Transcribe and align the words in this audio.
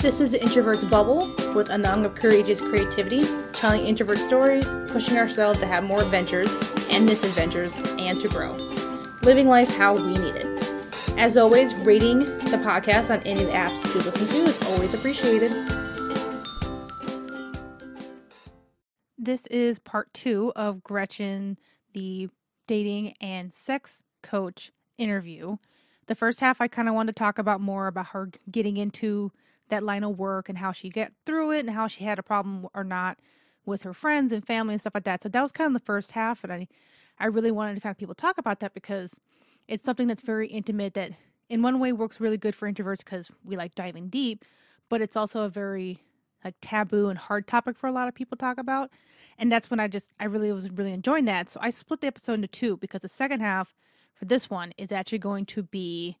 This 0.00 0.20
is 0.20 0.30
the 0.30 0.40
Introvert's 0.40 0.84
Bubble 0.84 1.26
with 1.56 1.70
Anang 1.70 2.04
of 2.04 2.14
Courageous 2.14 2.60
Creativity, 2.60 3.24
telling 3.52 3.84
introvert 3.84 4.18
stories, 4.18 4.64
pushing 4.86 5.18
ourselves 5.18 5.58
to 5.58 5.66
have 5.66 5.82
more 5.82 6.00
adventures 6.00 6.48
and 6.88 7.04
misadventures, 7.04 7.74
and 7.98 8.20
to 8.20 8.28
grow. 8.28 8.52
Living 9.24 9.48
life 9.48 9.68
how 9.76 9.96
we 9.96 10.12
need 10.12 10.36
it. 10.36 10.46
As 11.18 11.36
always, 11.36 11.74
rating 11.74 12.20
the 12.20 12.62
podcast 12.64 13.10
on 13.10 13.20
any 13.26 13.42
of 13.42 13.48
the 13.48 13.54
apps 13.54 13.84
you 13.92 14.00
listen 14.00 14.28
to 14.28 14.44
is 14.44 14.62
always 14.70 14.94
appreciated. 14.94 15.50
This 19.18 19.48
is 19.48 19.80
part 19.80 20.14
two 20.14 20.52
of 20.54 20.84
Gretchen, 20.84 21.58
the 21.92 22.28
dating 22.68 23.14
and 23.20 23.52
sex 23.52 24.04
coach 24.22 24.70
interview. 24.96 25.56
The 26.06 26.14
first 26.14 26.38
half, 26.38 26.60
I 26.60 26.68
kind 26.68 26.88
of 26.88 26.94
wanted 26.94 27.16
to 27.16 27.18
talk 27.18 27.40
about 27.40 27.60
more 27.60 27.88
about 27.88 28.10
her 28.10 28.30
getting 28.48 28.76
into 28.76 29.32
that 29.68 29.82
line 29.82 30.04
of 30.04 30.18
work 30.18 30.48
and 30.48 30.58
how 30.58 30.72
she 30.72 30.88
get 30.88 31.12
through 31.26 31.52
it 31.52 31.60
and 31.60 31.70
how 31.70 31.86
she 31.86 32.04
had 32.04 32.18
a 32.18 32.22
problem 32.22 32.66
or 32.74 32.84
not 32.84 33.18
with 33.66 33.82
her 33.82 33.92
friends 33.92 34.32
and 34.32 34.46
family 34.46 34.74
and 34.74 34.80
stuff 34.80 34.94
like 34.94 35.04
that. 35.04 35.22
So 35.22 35.28
that 35.28 35.42
was 35.42 35.52
kind 35.52 35.68
of 35.68 35.74
the 35.74 35.84
first 35.84 36.12
half, 36.12 36.42
and 36.42 36.52
I, 36.52 36.68
I 37.18 37.26
really 37.26 37.50
wanted 37.50 37.74
to 37.74 37.80
kind 37.80 37.92
of 37.92 37.98
people 37.98 38.14
talk 38.14 38.38
about 38.38 38.60
that 38.60 38.74
because 38.74 39.20
it's 39.66 39.84
something 39.84 40.06
that's 40.06 40.22
very 40.22 40.48
intimate 40.48 40.94
that 40.94 41.12
in 41.48 41.62
one 41.62 41.78
way 41.78 41.92
works 41.92 42.20
really 42.20 42.36
good 42.36 42.54
for 42.54 42.70
introverts 42.70 42.98
because 42.98 43.30
we 43.44 43.56
like 43.56 43.74
diving 43.74 44.08
deep, 44.08 44.44
but 44.88 45.00
it's 45.00 45.16
also 45.16 45.42
a 45.42 45.48
very 45.48 46.02
like 46.44 46.54
taboo 46.60 47.08
and 47.08 47.18
hard 47.18 47.46
topic 47.46 47.76
for 47.76 47.86
a 47.88 47.92
lot 47.92 48.08
of 48.08 48.14
people 48.14 48.36
to 48.36 48.40
talk 48.40 48.58
about. 48.58 48.90
And 49.38 49.50
that's 49.50 49.70
when 49.70 49.80
I 49.80 49.88
just 49.88 50.10
I 50.18 50.24
really 50.24 50.52
was 50.52 50.70
really 50.70 50.92
enjoying 50.92 51.26
that. 51.26 51.48
So 51.50 51.60
I 51.62 51.70
split 51.70 52.00
the 52.00 52.06
episode 52.06 52.34
into 52.34 52.48
two 52.48 52.76
because 52.76 53.00
the 53.00 53.08
second 53.08 53.40
half 53.40 53.74
for 54.14 54.24
this 54.24 54.50
one 54.50 54.72
is 54.78 54.92
actually 54.92 55.18
going 55.18 55.46
to 55.46 55.62
be 55.62 56.16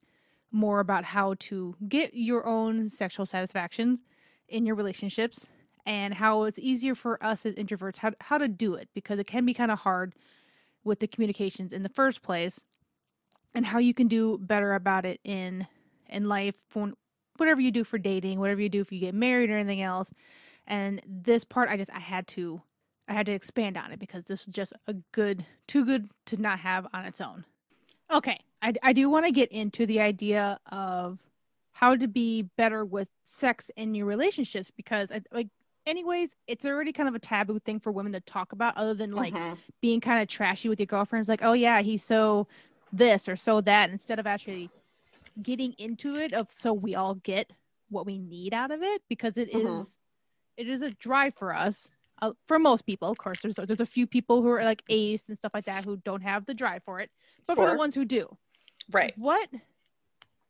more 0.50 0.80
about 0.80 1.04
how 1.04 1.34
to 1.38 1.76
get 1.88 2.14
your 2.14 2.46
own 2.46 2.88
sexual 2.88 3.26
satisfactions 3.26 4.00
in 4.48 4.64
your 4.64 4.74
relationships 4.74 5.46
and 5.84 6.14
how 6.14 6.44
it's 6.44 6.58
easier 6.58 6.94
for 6.94 7.22
us 7.24 7.44
as 7.44 7.54
introverts 7.54 7.98
how, 7.98 8.12
how 8.20 8.38
to 8.38 8.48
do 8.48 8.74
it 8.74 8.88
because 8.94 9.18
it 9.18 9.26
can 9.26 9.44
be 9.44 9.54
kind 9.54 9.70
of 9.70 9.80
hard 9.80 10.14
with 10.84 11.00
the 11.00 11.06
communications 11.06 11.72
in 11.72 11.82
the 11.82 11.88
first 11.88 12.22
place 12.22 12.60
and 13.54 13.66
how 13.66 13.78
you 13.78 13.92
can 13.92 14.08
do 14.08 14.38
better 14.38 14.74
about 14.74 15.04
it 15.04 15.20
in 15.24 15.66
in 16.08 16.28
life 16.28 16.54
for 16.68 16.92
whatever 17.36 17.60
you 17.60 17.70
do 17.70 17.84
for 17.84 17.98
dating 17.98 18.40
whatever 18.40 18.60
you 18.60 18.68
do 18.68 18.80
if 18.80 18.90
you 18.90 18.98
get 18.98 19.14
married 19.14 19.50
or 19.50 19.54
anything 19.54 19.82
else. 19.82 20.12
And 20.66 21.00
this 21.06 21.44
part 21.44 21.68
i 21.68 21.76
just 21.76 21.90
i 21.92 21.98
had 21.98 22.26
to 22.28 22.62
i 23.08 23.14
had 23.14 23.26
to 23.26 23.32
expand 23.32 23.76
on 23.76 23.92
it 23.92 23.98
because 23.98 24.24
this 24.24 24.42
is 24.42 24.46
just 24.46 24.72
a 24.86 24.94
good 25.12 25.44
too 25.66 25.84
good 25.84 26.10
to 26.26 26.36
not 26.36 26.60
have 26.60 26.86
on 26.92 27.04
its 27.04 27.20
own. 27.20 27.44
Okay 28.10 28.38
I, 28.62 28.74
I 28.82 28.92
do 28.92 29.08
want 29.08 29.26
to 29.26 29.32
get 29.32 29.52
into 29.52 29.86
the 29.86 30.00
idea 30.00 30.58
of 30.70 31.18
how 31.72 31.94
to 31.94 32.08
be 32.08 32.42
better 32.56 32.84
with 32.84 33.08
sex 33.24 33.70
in 33.76 33.94
your 33.94 34.06
relationships 34.06 34.70
because 34.76 35.08
I, 35.12 35.22
like 35.32 35.48
anyways 35.86 36.30
it's 36.46 36.66
already 36.66 36.92
kind 36.92 37.08
of 37.08 37.14
a 37.14 37.18
taboo 37.18 37.58
thing 37.60 37.78
for 37.78 37.92
women 37.92 38.12
to 38.12 38.20
talk 38.20 38.52
about 38.52 38.76
other 38.76 38.94
than 38.94 39.12
like 39.12 39.32
mm-hmm. 39.32 39.54
being 39.80 40.00
kind 40.00 40.20
of 40.20 40.28
trashy 40.28 40.68
with 40.68 40.80
your 40.80 40.86
girlfriends 40.86 41.28
like 41.28 41.42
oh 41.42 41.52
yeah 41.52 41.80
he's 41.80 42.02
so 42.02 42.46
this 42.92 43.28
or 43.28 43.36
so 43.36 43.60
that 43.60 43.90
instead 43.90 44.18
of 44.18 44.26
actually 44.26 44.70
getting 45.42 45.72
into 45.78 46.16
it 46.16 46.32
of 46.32 46.50
so 46.50 46.72
we 46.72 46.94
all 46.94 47.14
get 47.14 47.52
what 47.90 48.06
we 48.06 48.18
need 48.18 48.52
out 48.52 48.70
of 48.70 48.82
it 48.82 49.02
because 49.08 49.36
it 49.36 49.52
mm-hmm. 49.52 49.82
is, 49.82 49.96
it 50.56 50.68
is 50.68 50.82
a 50.82 50.90
drive 50.90 51.34
for 51.34 51.54
us 51.54 51.88
uh, 52.20 52.32
for 52.48 52.58
most 52.58 52.84
people 52.84 53.08
of 53.08 53.16
course 53.18 53.40
there's 53.40 53.54
there's 53.54 53.80
a 53.80 53.86
few 53.86 54.06
people 54.06 54.42
who 54.42 54.48
are 54.48 54.64
like 54.64 54.82
ace 54.88 55.28
and 55.28 55.38
stuff 55.38 55.54
like 55.54 55.64
that 55.64 55.84
who 55.84 55.96
don't 55.98 56.22
have 56.22 56.44
the 56.44 56.54
drive 56.54 56.82
for 56.84 57.00
it 57.00 57.10
but 57.46 57.56
sure. 57.56 57.64
for 57.64 57.72
the 57.72 57.78
ones 57.78 57.94
who 57.94 58.04
do 58.04 58.28
Right. 58.90 59.12
What 59.16 59.48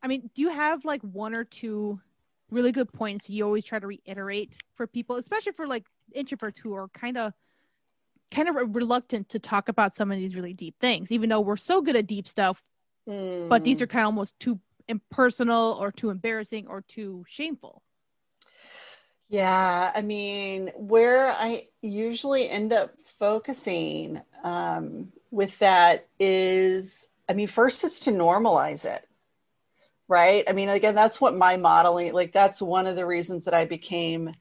I 0.02 0.06
mean, 0.06 0.30
do 0.34 0.42
you 0.42 0.50
have 0.50 0.84
like 0.84 1.02
one 1.02 1.34
or 1.34 1.44
two 1.44 2.00
really 2.50 2.72
good 2.72 2.92
points 2.92 3.28
you 3.28 3.44
always 3.44 3.64
try 3.64 3.78
to 3.78 3.86
reiterate 3.86 4.56
for 4.74 4.86
people, 4.86 5.16
especially 5.16 5.52
for 5.52 5.66
like 5.66 5.84
introverts 6.16 6.56
who 6.58 6.74
are 6.74 6.88
kind 6.88 7.18
of 7.18 7.32
kind 8.30 8.48
of 8.48 8.56
reluctant 8.74 9.28
to 9.30 9.38
talk 9.38 9.68
about 9.68 9.94
some 9.94 10.10
of 10.12 10.18
these 10.18 10.36
really 10.36 10.52
deep 10.52 10.78
things, 10.80 11.10
even 11.10 11.28
though 11.28 11.40
we're 11.40 11.56
so 11.56 11.80
good 11.80 11.96
at 11.96 12.06
deep 12.06 12.28
stuff, 12.28 12.62
mm. 13.08 13.48
but 13.48 13.64
these 13.64 13.80
are 13.80 13.86
kind 13.86 14.02
of 14.02 14.06
almost 14.06 14.38
too 14.38 14.60
impersonal 14.86 15.78
or 15.80 15.90
too 15.90 16.10
embarrassing 16.10 16.66
or 16.66 16.82
too 16.82 17.24
shameful. 17.28 17.82
Yeah, 19.30 19.92
I 19.94 20.00
mean, 20.00 20.72
where 20.74 21.32
I 21.32 21.68
usually 21.82 22.48
end 22.48 22.72
up 22.72 22.94
focusing 23.18 24.22
um, 24.42 25.12
with 25.30 25.58
that 25.58 26.06
is 26.18 27.08
I 27.28 27.34
mean, 27.34 27.46
first 27.46 27.84
it's 27.84 28.00
to 28.00 28.10
normalize 28.10 28.84
it, 28.84 29.06
right? 30.08 30.44
I 30.48 30.52
mean, 30.52 30.68
again, 30.68 30.94
that's 30.94 31.20
what 31.20 31.36
my 31.36 31.56
modeling, 31.56 32.12
like, 32.12 32.32
that's 32.32 32.62
one 32.62 32.86
of 32.86 32.96
the 32.96 33.06
reasons 33.06 33.44
that 33.44 33.54
I 33.54 33.64
became 33.64 34.34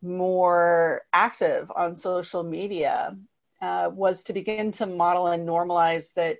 more 0.00 1.02
active 1.12 1.70
on 1.76 1.94
social 1.94 2.42
media 2.42 3.16
uh, 3.60 3.90
was 3.92 4.22
to 4.24 4.32
begin 4.32 4.72
to 4.72 4.86
model 4.86 5.28
and 5.28 5.48
normalize 5.48 6.14
that 6.14 6.38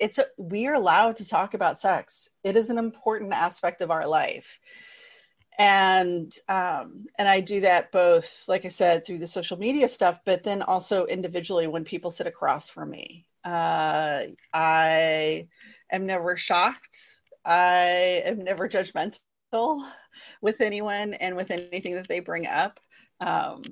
it's 0.00 0.18
a, 0.18 0.26
we 0.36 0.66
are 0.66 0.74
allowed 0.74 1.16
to 1.16 1.28
talk 1.28 1.54
about 1.54 1.78
sex. 1.78 2.28
It 2.44 2.56
is 2.56 2.70
an 2.70 2.78
important 2.78 3.32
aspect 3.32 3.80
of 3.80 3.90
our 3.90 4.06
life 4.06 4.60
and 5.58 6.32
um, 6.48 7.06
and 7.18 7.28
I 7.28 7.40
do 7.40 7.60
that 7.60 7.92
both, 7.92 8.44
like 8.48 8.64
I 8.64 8.68
said, 8.68 9.04
through 9.04 9.18
the 9.18 9.26
social 9.26 9.58
media 9.58 9.88
stuff, 9.88 10.20
but 10.24 10.42
then 10.42 10.62
also 10.62 11.04
individually 11.06 11.66
when 11.66 11.84
people 11.84 12.10
sit 12.10 12.26
across 12.26 12.68
from 12.68 12.90
me. 12.90 13.26
Uh, 13.44 14.22
I 14.52 15.48
am 15.90 16.06
never 16.06 16.36
shocked. 16.36 17.20
I 17.44 18.22
am 18.24 18.44
never 18.44 18.68
judgmental 18.68 19.18
with 20.40 20.60
anyone 20.60 21.14
and 21.14 21.36
with 21.36 21.50
anything 21.50 21.94
that 21.94 22.08
they 22.08 22.20
bring 22.20 22.46
up, 22.46 22.78
um, 23.20 23.62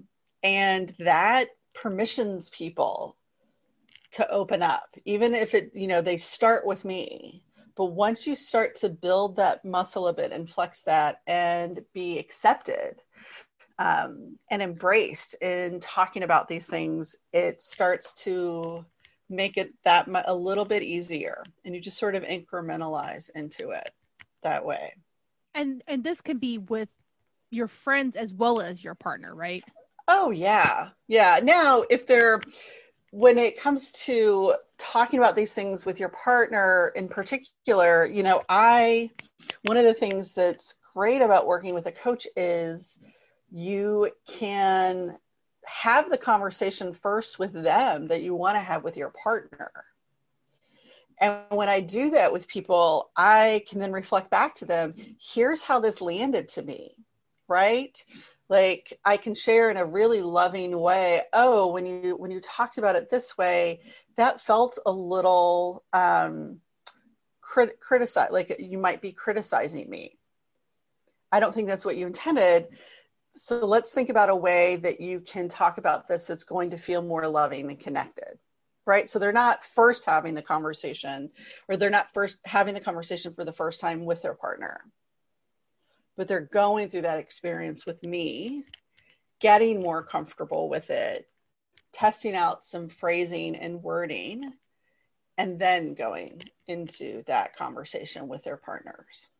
and 0.42 0.92
that 0.98 1.48
permissions 1.74 2.50
people 2.50 3.16
to 4.12 4.28
open 4.30 4.62
up, 4.62 4.88
even 5.04 5.34
if 5.34 5.54
it 5.54 5.70
you 5.72 5.86
know 5.86 6.02
they 6.02 6.16
start 6.16 6.66
with 6.66 6.84
me 6.84 7.42
but 7.80 7.86
once 7.86 8.26
you 8.26 8.36
start 8.36 8.74
to 8.74 8.90
build 8.90 9.36
that 9.36 9.64
muscle 9.64 10.08
a 10.08 10.12
bit 10.12 10.32
and 10.32 10.50
flex 10.50 10.82
that 10.82 11.22
and 11.26 11.80
be 11.94 12.18
accepted 12.18 13.00
um, 13.78 14.36
and 14.50 14.60
embraced 14.60 15.34
in 15.40 15.80
talking 15.80 16.22
about 16.22 16.46
these 16.46 16.68
things, 16.68 17.16
it 17.32 17.62
starts 17.62 18.12
to 18.24 18.84
make 19.30 19.56
it 19.56 19.72
that 19.84 20.08
a 20.26 20.34
little 20.34 20.64
bit 20.64 20.82
easier. 20.82 21.44
And 21.64 21.74
you 21.74 21.80
just 21.80 21.98
sort 21.98 22.14
of 22.14 22.24
incrementalize 22.24 23.30
into 23.34 23.70
it 23.70 23.90
that 24.42 24.64
way. 24.64 24.94
And 25.54 25.82
and 25.86 26.04
this 26.04 26.20
can 26.20 26.38
be 26.38 26.58
with 26.58 26.88
your 27.50 27.68
friends 27.68 28.16
as 28.16 28.34
well 28.34 28.60
as 28.60 28.82
your 28.82 28.94
partner, 28.94 29.34
right? 29.34 29.64
Oh 30.08 30.30
yeah. 30.30 30.90
Yeah. 31.08 31.40
Now 31.42 31.84
if 31.90 32.06
they're 32.06 32.40
when 33.12 33.38
it 33.38 33.60
comes 33.60 33.92
to 33.92 34.54
talking 34.78 35.18
about 35.18 35.36
these 35.36 35.52
things 35.52 35.84
with 35.84 35.98
your 35.98 36.10
partner 36.10 36.92
in 36.94 37.08
particular, 37.08 38.06
you 38.06 38.22
know, 38.22 38.42
I, 38.48 39.10
one 39.62 39.76
of 39.76 39.84
the 39.84 39.94
things 39.94 40.32
that's 40.32 40.76
great 40.94 41.20
about 41.20 41.46
working 41.46 41.74
with 41.74 41.86
a 41.86 41.92
coach 41.92 42.26
is 42.36 42.98
you 43.50 44.10
can 44.28 45.16
have 45.70 46.10
the 46.10 46.18
conversation 46.18 46.92
first 46.92 47.38
with 47.38 47.52
them 47.52 48.08
that 48.08 48.22
you 48.22 48.34
want 48.34 48.56
to 48.56 48.60
have 48.60 48.84
with 48.84 48.96
your 48.96 49.10
partner. 49.10 49.70
And 51.20 51.42
when 51.50 51.68
I 51.68 51.80
do 51.80 52.10
that 52.10 52.32
with 52.32 52.48
people, 52.48 53.10
I 53.16 53.62
can 53.68 53.78
then 53.78 53.92
reflect 53.92 54.30
back 54.30 54.54
to 54.56 54.64
them 54.64 54.94
here's 55.20 55.62
how 55.62 55.80
this 55.80 56.00
landed 56.00 56.48
to 56.48 56.62
me, 56.62 56.96
right? 57.48 57.96
like 58.50 58.92
i 59.04 59.16
can 59.16 59.34
share 59.34 59.70
in 59.70 59.78
a 59.78 59.86
really 59.86 60.20
loving 60.20 60.78
way 60.78 61.22
oh 61.32 61.72
when 61.72 61.86
you 61.86 62.14
when 62.16 62.30
you 62.30 62.40
talked 62.40 62.76
about 62.76 62.96
it 62.96 63.08
this 63.08 63.38
way 63.38 63.80
that 64.16 64.40
felt 64.40 64.78
a 64.84 64.92
little 64.92 65.84
um 65.94 66.60
crit- 67.40 67.80
criticize 67.80 68.30
like 68.30 68.54
you 68.58 68.76
might 68.76 69.00
be 69.00 69.12
criticizing 69.12 69.88
me 69.88 70.18
i 71.32 71.40
don't 71.40 71.54
think 71.54 71.68
that's 71.68 71.86
what 71.86 71.96
you 71.96 72.06
intended 72.06 72.66
so 73.34 73.64
let's 73.64 73.92
think 73.92 74.08
about 74.08 74.28
a 74.28 74.36
way 74.36 74.76
that 74.76 75.00
you 75.00 75.20
can 75.20 75.48
talk 75.48 75.78
about 75.78 76.08
this 76.08 76.26
that's 76.26 76.44
going 76.44 76.70
to 76.70 76.78
feel 76.78 77.02
more 77.02 77.26
loving 77.28 77.68
and 77.68 77.80
connected 77.80 78.38
right 78.86 79.08
so 79.08 79.18
they're 79.18 79.32
not 79.32 79.64
first 79.64 80.04
having 80.04 80.34
the 80.34 80.42
conversation 80.42 81.30
or 81.68 81.76
they're 81.76 81.90
not 81.90 82.12
first 82.12 82.38
having 82.44 82.74
the 82.74 82.80
conversation 82.80 83.32
for 83.32 83.44
the 83.44 83.52
first 83.52 83.80
time 83.80 84.04
with 84.04 84.22
their 84.22 84.34
partner 84.34 84.84
but 86.20 86.28
they're 86.28 86.42
going 86.42 86.90
through 86.90 87.00
that 87.00 87.18
experience 87.18 87.86
with 87.86 88.02
me, 88.02 88.64
getting 89.40 89.82
more 89.82 90.02
comfortable 90.02 90.68
with 90.68 90.90
it, 90.90 91.26
testing 91.94 92.34
out 92.34 92.62
some 92.62 92.90
phrasing 92.90 93.56
and 93.56 93.82
wording, 93.82 94.52
and 95.38 95.58
then 95.58 95.94
going 95.94 96.42
into 96.66 97.22
that 97.26 97.56
conversation 97.56 98.28
with 98.28 98.44
their 98.44 98.58
partners. 98.58 99.30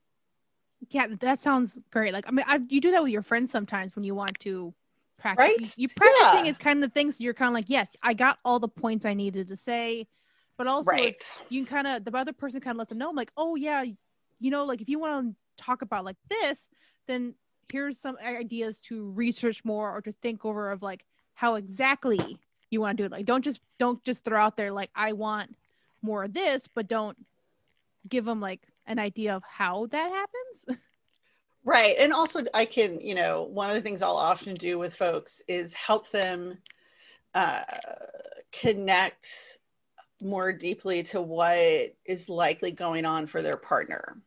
Yeah, 0.88 1.08
that 1.20 1.38
sounds 1.38 1.78
great. 1.90 2.12
Like, 2.12 2.24
I 2.26 2.30
mean, 2.30 2.44
I, 2.48 2.60
you 2.68 2.80
do 2.80 2.90
that 2.92 3.02
with 3.02 3.12
your 3.12 3.22
friends 3.22 3.50
sometimes 3.50 3.94
when 3.94 4.04
you 4.04 4.14
want 4.14 4.38
to 4.40 4.72
practice. 5.18 5.46
Right? 5.46 5.78
You, 5.78 5.82
you 5.82 5.88
practicing 5.88 6.46
yeah. 6.46 6.50
is 6.50 6.58
kind 6.58 6.82
of 6.82 6.90
the 6.90 6.94
things 6.94 7.20
you're 7.20 7.34
kind 7.34 7.48
of 7.48 7.54
like, 7.54 7.68
yes, 7.68 7.94
I 8.02 8.14
got 8.14 8.38
all 8.44 8.58
the 8.58 8.68
points 8.68 9.04
I 9.04 9.14
needed 9.14 9.48
to 9.48 9.56
say, 9.56 10.08
but 10.56 10.66
also 10.66 10.90
right. 10.90 11.22
you 11.48 11.64
can 11.64 11.84
kind 11.84 11.86
of 11.86 12.04
the 12.04 12.16
other 12.16 12.32
person 12.32 12.60
kind 12.60 12.74
of 12.74 12.78
lets 12.78 12.88
them 12.88 12.98
know, 12.98 13.10
I'm 13.10 13.16
like, 13.16 13.32
oh 13.36 13.56
yeah, 13.56 13.84
you 14.40 14.50
know, 14.50 14.64
like 14.64 14.80
if 14.80 14.88
you 14.88 14.98
want 14.98 15.36
to 15.58 15.62
talk 15.62 15.82
about 15.82 16.04
like 16.04 16.16
this, 16.28 16.70
then 17.06 17.34
here's 17.70 17.98
some 17.98 18.16
ideas 18.24 18.78
to 18.80 19.10
research 19.10 19.64
more 19.64 19.94
or 19.94 20.00
to 20.00 20.12
think 20.12 20.44
over 20.44 20.70
of 20.70 20.82
like 20.82 21.04
how 21.34 21.54
exactly 21.54 22.38
you 22.70 22.80
want 22.80 22.96
to 22.96 23.02
do 23.02 23.06
it 23.06 23.12
like 23.12 23.26
don't 23.26 23.44
just 23.44 23.60
don't 23.78 24.02
just 24.04 24.24
throw 24.24 24.40
out 24.40 24.56
there 24.56 24.72
like 24.72 24.90
i 24.94 25.12
want 25.12 25.54
more 26.02 26.24
of 26.24 26.32
this 26.32 26.68
but 26.74 26.88
don't 26.88 27.16
give 28.08 28.24
them 28.24 28.40
like 28.40 28.60
an 28.90 28.98
idea 28.98 29.34
of 29.34 29.42
how 29.48 29.86
that 29.86 30.10
happens? 30.10 30.80
Right 31.62 31.96
and 31.98 32.10
also 32.10 32.40
i 32.54 32.64
can 32.64 32.98
you 33.02 33.14
know 33.14 33.42
one 33.42 33.68
of 33.68 33.76
the 33.76 33.82
things 33.82 34.00
i'll 34.00 34.16
often 34.16 34.54
do 34.54 34.78
with 34.78 34.94
folks 34.94 35.42
is 35.46 35.74
help 35.74 36.08
them 36.08 36.56
uh, 37.34 37.60
connect 38.50 39.58
more 40.22 40.54
deeply 40.54 41.02
to 41.02 41.20
what 41.20 41.94
is 42.06 42.30
likely 42.30 42.72
going 42.72 43.04
on 43.04 43.26
for 43.26 43.42
their 43.42 43.58
partner 43.58 44.22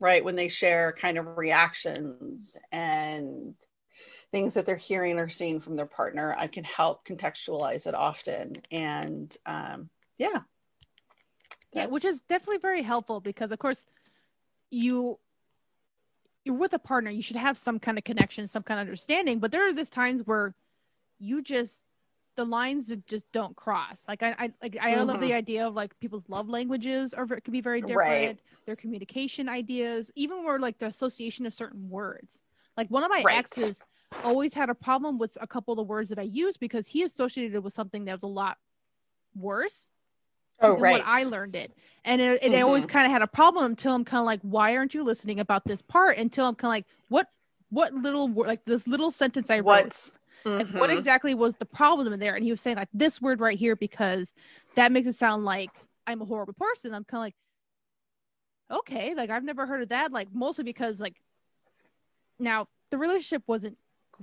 right? 0.00 0.24
When 0.24 0.36
they 0.36 0.48
share 0.48 0.92
kind 0.92 1.18
of 1.18 1.36
reactions 1.36 2.56
and 2.72 3.54
things 4.32 4.54
that 4.54 4.64
they're 4.64 4.76
hearing 4.76 5.18
or 5.18 5.28
seeing 5.28 5.60
from 5.60 5.76
their 5.76 5.86
partner 5.86 6.34
i 6.38 6.46
can 6.46 6.64
help 6.64 7.04
contextualize 7.04 7.86
it 7.86 7.94
often 7.94 8.62
and 8.70 9.36
um, 9.44 9.90
yeah 10.18 10.40
yeah 11.72 11.86
which 11.86 12.04
is 12.04 12.20
definitely 12.22 12.58
very 12.58 12.82
helpful 12.82 13.20
because 13.20 13.50
of 13.50 13.58
course 13.58 13.86
you 14.70 15.18
you're 16.44 16.54
with 16.54 16.72
a 16.72 16.78
partner 16.78 17.10
you 17.10 17.22
should 17.22 17.36
have 17.36 17.56
some 17.56 17.78
kind 17.78 17.98
of 17.98 18.04
connection 18.04 18.46
some 18.46 18.62
kind 18.62 18.80
of 18.80 18.86
understanding 18.86 19.38
but 19.38 19.52
there 19.52 19.68
are 19.68 19.72
these 19.72 19.90
times 19.90 20.22
where 20.26 20.54
you 21.18 21.42
just 21.42 21.82
the 22.36 22.44
lines 22.44 22.92
just 23.06 23.30
don't 23.32 23.54
cross. 23.54 24.04
Like 24.08 24.22
I, 24.22 24.34
I 24.38 24.52
like 24.62 24.76
I 24.80 24.92
mm-hmm. 24.92 25.06
love 25.06 25.20
the 25.20 25.26
mm-hmm. 25.26 25.36
idea 25.36 25.66
of 25.66 25.74
like 25.74 25.98
people's 25.98 26.28
love 26.28 26.48
languages 26.48 27.12
or 27.14 27.24
it 27.34 27.44
could 27.44 27.52
be 27.52 27.60
very 27.60 27.80
different. 27.80 27.98
Right. 27.98 28.38
Their 28.66 28.76
communication 28.76 29.48
ideas, 29.48 30.10
even 30.14 30.44
where 30.44 30.58
like 30.58 30.78
the 30.78 30.86
association 30.86 31.44
of 31.44 31.52
certain 31.52 31.90
words. 31.90 32.42
Like 32.76 32.88
one 32.88 33.04
of 33.04 33.10
my 33.10 33.22
right. 33.22 33.38
exes 33.38 33.80
always 34.24 34.54
had 34.54 34.70
a 34.70 34.74
problem 34.74 35.18
with 35.18 35.36
a 35.40 35.46
couple 35.46 35.72
of 35.72 35.76
the 35.76 35.82
words 35.82 36.08
that 36.08 36.18
I 36.18 36.22
use 36.22 36.56
because 36.56 36.86
he 36.86 37.02
associated 37.02 37.54
it 37.54 37.62
with 37.62 37.74
something 37.74 38.06
that 38.06 38.12
was 38.12 38.22
a 38.22 38.28
lot 38.28 38.56
worse. 39.34 39.88
Oh, 40.60 40.78
right. 40.78 41.02
What 41.02 41.04
I 41.06 41.24
learned 41.24 41.56
it, 41.56 41.72
and 42.04 42.20
it, 42.20 42.42
it 42.42 42.52
mm-hmm. 42.52 42.64
always 42.64 42.86
kind 42.86 43.06
of 43.06 43.12
had 43.12 43.22
a 43.22 43.26
problem 43.26 43.64
until 43.64 43.94
I'm 43.94 44.04
kind 44.04 44.20
of 44.20 44.26
like, 44.26 44.40
why 44.42 44.76
aren't 44.76 44.94
you 44.94 45.02
listening 45.02 45.40
about 45.40 45.64
this 45.64 45.82
part? 45.82 46.18
Until 46.18 46.46
I'm 46.46 46.54
kind 46.54 46.70
of 46.70 46.74
like, 46.74 46.86
what, 47.08 47.28
what 47.70 47.94
little 47.94 48.30
like 48.30 48.64
this 48.64 48.86
little 48.86 49.10
sentence 49.10 49.50
I 49.50 49.60
wrote. 49.60 49.84
What's 49.84 50.12
Mm-hmm. 50.44 50.72
Like, 50.72 50.80
what 50.80 50.90
exactly 50.90 51.34
was 51.34 51.56
the 51.56 51.66
problem 51.66 52.12
in 52.12 52.20
there? 52.20 52.34
And 52.34 52.44
he 52.44 52.50
was 52.50 52.60
saying 52.60 52.76
like 52.76 52.88
this 52.92 53.20
word 53.20 53.40
right 53.40 53.58
here 53.58 53.76
because 53.76 54.32
that 54.74 54.92
makes 54.92 55.06
it 55.06 55.14
sound 55.14 55.44
like 55.44 55.70
I'm 56.06 56.22
a 56.22 56.24
horrible 56.24 56.54
person. 56.54 56.94
I'm 56.94 57.04
kind 57.04 57.20
of 57.20 57.24
like, 57.26 58.78
okay, 58.80 59.14
like 59.14 59.30
I've 59.30 59.44
never 59.44 59.66
heard 59.66 59.82
of 59.82 59.90
that. 59.90 60.12
Like 60.12 60.28
mostly 60.32 60.64
because 60.64 61.00
like 61.00 61.16
now 62.38 62.68
the 62.90 62.98
relationship 62.98 63.42
wasn't 63.46 63.76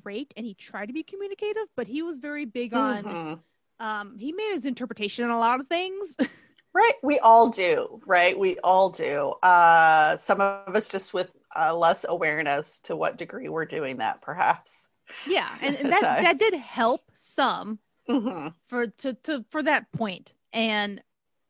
great 0.04 0.34
and 0.36 0.46
he 0.46 0.54
tried 0.54 0.88
to 0.88 0.94
be 0.94 1.04
communicative, 1.04 1.68
but 1.76 1.88
he 1.88 2.02
was 2.02 2.18
very 2.18 2.46
big 2.46 2.74
on 2.74 3.04
mm-hmm. 3.04 3.34
Um 3.80 4.18
he 4.18 4.32
made 4.32 4.54
his 4.54 4.66
interpretation 4.66 5.26
on 5.26 5.32
a 5.32 5.40
lot 5.40 5.60
of 5.60 5.68
things. 5.68 6.16
right. 6.74 6.94
We 7.04 7.20
all 7.20 7.50
do, 7.50 8.02
right? 8.06 8.38
We 8.38 8.58
all 8.60 8.90
do. 8.90 9.34
Uh 9.44 10.18
some 10.18 10.42
of 10.42 10.76
us 10.76 10.90
just 10.92 11.14
with 11.14 11.32
uh, 11.58 11.76
less 11.76 12.06
awareness 12.08 12.80
to 12.80 12.96
what 12.96 13.18
degree 13.18 13.50
we're 13.50 13.66
doing 13.66 13.98
that 13.98 14.22
perhaps 14.22 14.90
yeah 15.26 15.56
and, 15.62 15.76
and 15.78 15.90
that 15.92 16.02
that 16.02 16.40
did 16.40 16.54
help 16.54 17.02
some 17.16 17.80
mm-hmm. 18.10 18.50
for 18.68 18.88
to, 18.88 19.14
to 19.14 19.44
for 19.50 19.64
that 19.64 19.92
point. 19.92 20.34
and 20.54 21.02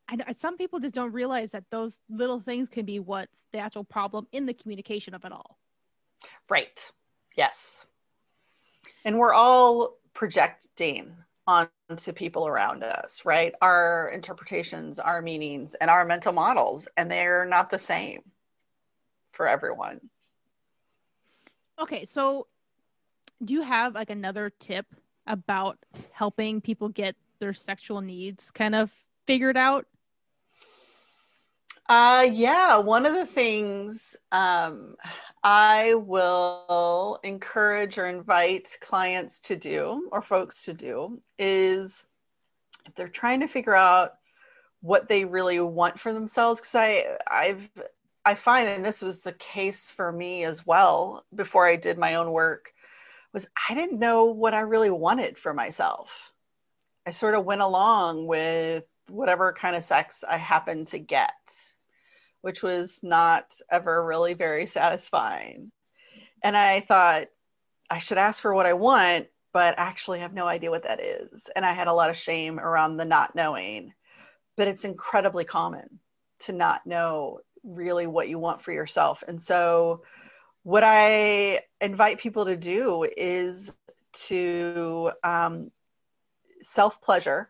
I, 0.10 0.34
some 0.38 0.56
people 0.56 0.80
just 0.80 0.94
don't 0.94 1.12
realize 1.12 1.52
that 1.52 1.66
those 1.70 2.00
little 2.10 2.40
things 2.40 2.70
can 2.70 2.86
be 2.86 3.00
what's 3.00 3.46
the 3.52 3.60
actual 3.60 3.84
problem 3.84 4.26
in 4.32 4.46
the 4.46 4.54
communication 4.54 5.14
of 5.14 5.26
it 5.26 5.32
all 5.34 5.58
right 6.50 6.92
yes 7.36 7.88
and 9.04 9.18
we're 9.18 9.34
all 9.34 9.98
projecting 10.14 11.16
onto 11.48 12.12
people 12.12 12.48
around 12.48 12.84
us 12.84 13.24
right 13.26 13.54
our 13.62 14.12
interpretations 14.14 15.00
our 15.00 15.22
meanings 15.22 15.76
and 15.76 15.90
our 15.90 16.06
mental 16.06 16.34
models 16.34 16.88
and 16.98 17.10
they're 17.10 17.46
not 17.46 17.70
the 17.70 17.80
same 17.80 18.22
for 19.32 19.48
everyone 19.48 20.00
okay 21.80 22.06
so 22.06 22.48
do 23.44 23.54
you 23.54 23.62
have 23.62 23.96
like 23.96 24.10
another 24.10 24.52
tip 24.60 24.86
about 25.26 25.78
helping 26.12 26.62
people 26.62 26.90
get 26.90 27.16
their 27.40 27.54
sexual 27.54 28.02
needs 28.02 28.52
kind 28.52 28.76
of 28.76 28.92
figured 29.26 29.58
out? 29.58 29.86
Uh, 31.90 32.28
yeah, 32.32 32.78
one 32.78 33.06
of 33.06 33.14
the 33.14 33.26
things 33.26 34.18
um, 34.32 34.96
I 35.44 35.94
will 35.95 37.19
encourage 37.24 37.98
or 37.98 38.07
invite 38.07 38.78
clients 38.81 39.39
to 39.42 39.56
do 39.56 40.10
or 40.12 40.22
folks 40.22 40.63
to 40.63 40.74
do 40.74 41.22
is 41.38 42.06
if 42.86 42.95
they're 42.95 43.07
trying 43.07 43.42
to 43.42 43.48
figure 43.48 43.75
out 43.75 44.13
what 44.81 45.07
they 45.07 45.25
really 45.25 45.60
want 45.60 46.00
for 46.00 46.13
themselves, 46.13 46.60
because 46.60 46.75
I 46.75 47.18
I've 47.30 47.69
I 48.25 48.36
find, 48.36 48.68
and 48.68 48.86
this 48.86 49.01
was 49.01 49.22
the 49.22 49.31
case 49.31 49.89
for 49.89 50.12
me 50.12 50.44
as 50.44 50.66
well 50.66 51.25
before 51.34 51.66
I 51.66 51.78
did 51.78 51.98
my 51.98 52.16
own 52.16 52.31
work, 52.31 52.74
was 53.31 53.48
I 53.69 53.74
didn't 53.74 54.00
know 54.00 54.25
what 54.25 54.54
I 54.54 54.62
really 54.62 54.90
wanted 54.90 55.38
for 55.38 55.54
myself. 55.54 56.33
I 57.06 57.12
sort 57.12 57.36
of 57.36 57.45
went 57.45 57.62
along 57.62 58.28
with 58.28 58.83
whatever 59.07 59.54
kind 59.54 59.78
of 59.78 59.83
sex 59.83 60.25
I 60.28 60.36
happened 60.36 60.88
to 60.88 61.00
get, 61.00 61.31
which 62.48 62.64
was 62.64 63.02
not 63.04 63.60
ever 63.70 64.06
really 64.06 64.34
very 64.34 64.66
satisfying. 64.66 65.70
And 66.42 66.56
I 66.56 66.80
thought 66.80 67.28
I 67.90 67.98
should 67.98 68.18
ask 68.18 68.42
for 68.42 68.54
what 68.54 68.66
I 68.66 68.72
want, 68.72 69.28
but 69.52 69.76
actually 69.78 70.20
have 70.20 70.34
no 70.34 70.48
idea 70.48 70.72
what 70.72 70.84
that 70.84 71.04
is. 71.04 71.50
And 71.58 71.66
I 71.66 71.74
had 71.74 71.90
a 71.90 71.94
lot 71.94 72.10
of 72.10 72.16
shame 72.16 72.58
around 72.58 72.96
the 72.96 73.04
not 73.04 73.36
knowing. 73.36 73.92
But 74.56 74.70
it's 74.70 74.86
incredibly 74.86 75.44
common 75.44 76.00
to 76.46 76.54
not 76.54 76.88
know 76.88 77.42
really 77.66 78.08
what 78.08 78.30
you 78.30 78.40
want 78.40 78.62
for 78.62 78.72
yourself. 78.72 79.26
And 79.28 79.42
so 79.42 80.04
what 80.64 80.84
I 80.86 81.60
invite 81.82 82.18
people 82.18 82.46
to 82.46 82.56
do 82.56 83.06
is 83.18 83.76
to 84.28 85.12
um, 85.22 85.70
self 86.62 87.02
pleasure 87.02 87.50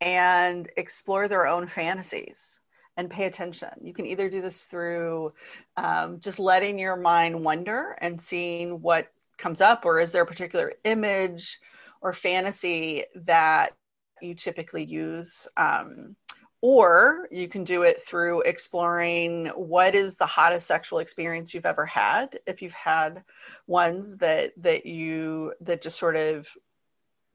and 0.00 0.70
explore 0.76 1.26
their 1.26 1.48
own 1.48 1.66
fantasies 1.66 2.60
and 2.96 3.10
pay 3.10 3.26
attention. 3.26 3.70
You 3.82 3.92
can 3.92 4.06
either 4.06 4.28
do 4.30 4.40
this 4.40 4.64
through 4.66 5.32
um, 5.76 6.20
just 6.20 6.38
letting 6.38 6.78
your 6.78 6.96
mind 6.96 7.44
wonder 7.44 7.96
and 8.00 8.20
seeing 8.20 8.80
what 8.80 9.08
comes 9.38 9.60
up, 9.60 9.84
or 9.84 10.00
is 10.00 10.12
there 10.12 10.22
a 10.22 10.26
particular 10.26 10.72
image 10.84 11.60
or 12.00 12.12
fantasy 12.12 13.04
that 13.14 13.74
you 14.22 14.34
typically 14.34 14.84
use 14.84 15.46
um, 15.56 16.16
or 16.62 17.28
you 17.30 17.48
can 17.48 17.64
do 17.64 17.82
it 17.82 18.00
through 18.02 18.40
exploring 18.42 19.46
what 19.48 19.94
is 19.94 20.16
the 20.16 20.26
hottest 20.26 20.66
sexual 20.66 20.98
experience 20.98 21.52
you've 21.52 21.66
ever 21.66 21.84
had 21.84 22.38
if 22.46 22.62
you've 22.62 22.72
had 22.72 23.22
ones 23.66 24.16
that 24.16 24.52
that 24.56 24.86
you 24.86 25.52
that 25.60 25.82
just 25.82 25.98
sort 25.98 26.16
of 26.16 26.48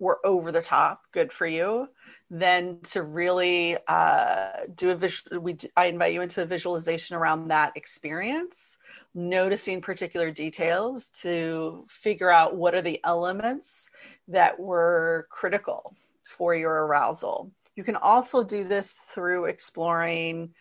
were 0.02 0.20
over 0.26 0.52
the 0.52 0.62
top 0.62 1.04
good 1.14 1.32
for 1.32 1.48
you 1.48 1.88
then 2.30 2.80
to 2.82 3.04
really 3.04 3.78
uh, 3.88 4.50
do 4.76 4.90
a 4.90 4.96
visual 4.96 5.40
we 5.40 5.56
i 5.78 5.86
invite 5.86 6.14
you 6.14 6.22
into 6.22 6.42
a 6.42 6.46
visualization 6.46 7.16
around 7.16 7.48
that 7.48 7.72
experience 7.78 8.78
noticing 9.14 9.80
particular 9.80 10.32
details 10.32 11.08
to 11.10 11.86
figure 11.90 12.32
out 12.32 12.56
what 12.56 12.76
are 12.76 12.82
the 12.82 13.00
elements 13.06 13.90
that 14.28 14.60
were 14.60 15.28
critical 15.30 15.96
for 16.26 16.56
your 16.56 16.86
arousal 16.86 17.52
you 17.76 17.84
can 17.84 17.96
also 17.96 18.44
do 18.44 18.64
this 18.64 18.94
through 18.94 19.46
exploring 19.46 20.54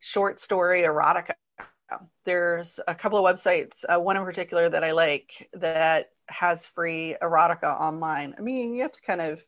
short 0.00 0.40
story 0.40 0.82
erotica. 0.82 1.34
There's 2.24 2.80
a 2.88 2.94
couple 2.94 3.24
of 3.24 3.34
websites, 3.34 3.84
uh, 3.88 4.00
one 4.00 4.16
in 4.16 4.24
particular 4.24 4.68
that 4.68 4.82
I 4.82 4.92
like 4.92 5.48
that 5.52 6.10
has 6.28 6.66
free 6.66 7.16
erotica 7.22 7.80
online. 7.80 8.34
I 8.38 8.40
mean, 8.40 8.74
you 8.74 8.82
have 8.82 8.92
to 8.92 9.00
kind 9.00 9.20
of 9.20 9.44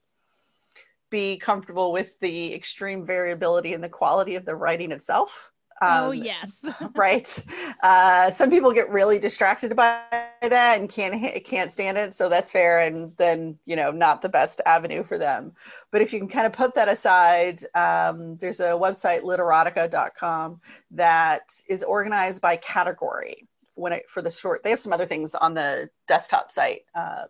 be 1.10 1.36
comfortable 1.36 1.92
with 1.92 2.18
the 2.20 2.54
extreme 2.54 3.04
variability 3.04 3.72
in 3.72 3.80
the 3.80 3.88
quality 3.88 4.34
of 4.34 4.44
the 4.44 4.56
writing 4.56 4.92
itself. 4.92 5.52
Oh, 5.82 5.86
um, 5.86 6.04
oh 6.04 6.10
yes, 6.12 6.64
right. 6.94 7.44
Uh, 7.82 8.30
some 8.30 8.50
people 8.50 8.72
get 8.72 8.88
really 8.90 9.18
distracted 9.18 9.76
by 9.76 10.00
that 10.40 10.78
and 10.78 10.88
can't 10.88 11.44
can't 11.44 11.70
stand 11.70 11.98
it, 11.98 12.14
so 12.14 12.28
that's 12.28 12.50
fair. 12.50 12.80
And 12.80 13.12
then 13.18 13.58
you 13.66 13.76
know, 13.76 13.90
not 13.90 14.22
the 14.22 14.28
best 14.28 14.60
avenue 14.64 15.02
for 15.02 15.18
them. 15.18 15.52
But 15.92 16.00
if 16.00 16.12
you 16.12 16.18
can 16.18 16.28
kind 16.28 16.46
of 16.46 16.52
put 16.52 16.74
that 16.74 16.88
aside, 16.88 17.60
um, 17.74 18.36
there's 18.38 18.60
a 18.60 18.70
website 18.70 19.22
literotica.com 19.22 20.60
that 20.92 21.52
is 21.68 21.82
organized 21.82 22.40
by 22.40 22.56
category. 22.56 23.46
When 23.76 23.92
it, 23.92 24.10
for 24.10 24.20
the 24.20 24.30
short, 24.30 24.62
they 24.62 24.70
have 24.70 24.80
some 24.80 24.92
other 24.92 25.06
things 25.06 25.34
on 25.34 25.54
the 25.54 25.88
desktop 26.08 26.50
site. 26.50 26.82
Uh, 26.94 27.26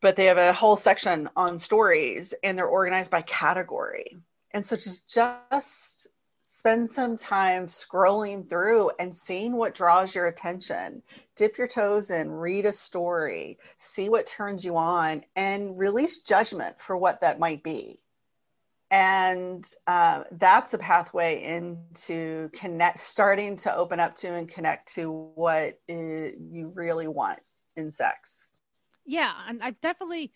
but 0.00 0.16
they 0.16 0.24
have 0.24 0.38
a 0.38 0.52
whole 0.52 0.76
section 0.76 1.30
on 1.36 1.58
stories 1.58 2.34
and 2.42 2.58
they're 2.58 2.66
organized 2.66 3.10
by 3.10 3.22
category. 3.22 4.18
And 4.50 4.64
so 4.64 4.74
just, 4.74 5.08
just 5.08 6.08
spend 6.44 6.90
some 6.90 7.16
time 7.16 7.66
scrolling 7.66 8.46
through 8.46 8.90
and 8.98 9.14
seeing 9.14 9.56
what 9.56 9.74
draws 9.74 10.14
your 10.14 10.26
attention. 10.26 11.02
Dip 11.36 11.56
your 11.56 11.68
toes 11.68 12.10
in, 12.10 12.30
read 12.30 12.66
a 12.66 12.72
story, 12.72 13.58
see 13.76 14.10
what 14.10 14.26
turns 14.26 14.64
you 14.64 14.76
on, 14.76 15.24
and 15.36 15.78
release 15.78 16.18
judgment 16.18 16.78
for 16.78 16.96
what 16.96 17.20
that 17.20 17.38
might 17.38 17.62
be. 17.62 18.00
And 18.92 19.64
uh, 19.86 20.24
that's 20.32 20.74
a 20.74 20.78
pathway 20.78 21.42
into 21.42 22.50
connect, 22.52 22.98
starting 22.98 23.56
to 23.56 23.74
open 23.74 23.98
up 23.98 24.14
to 24.16 24.34
and 24.34 24.46
connect 24.46 24.94
to 24.96 25.10
what 25.34 25.80
it, 25.88 26.36
you 26.38 26.70
really 26.74 27.08
want 27.08 27.40
in 27.74 27.90
sex. 27.90 28.48
Yeah, 29.06 29.32
and 29.48 29.62
I 29.62 29.70
definitely 29.70 30.32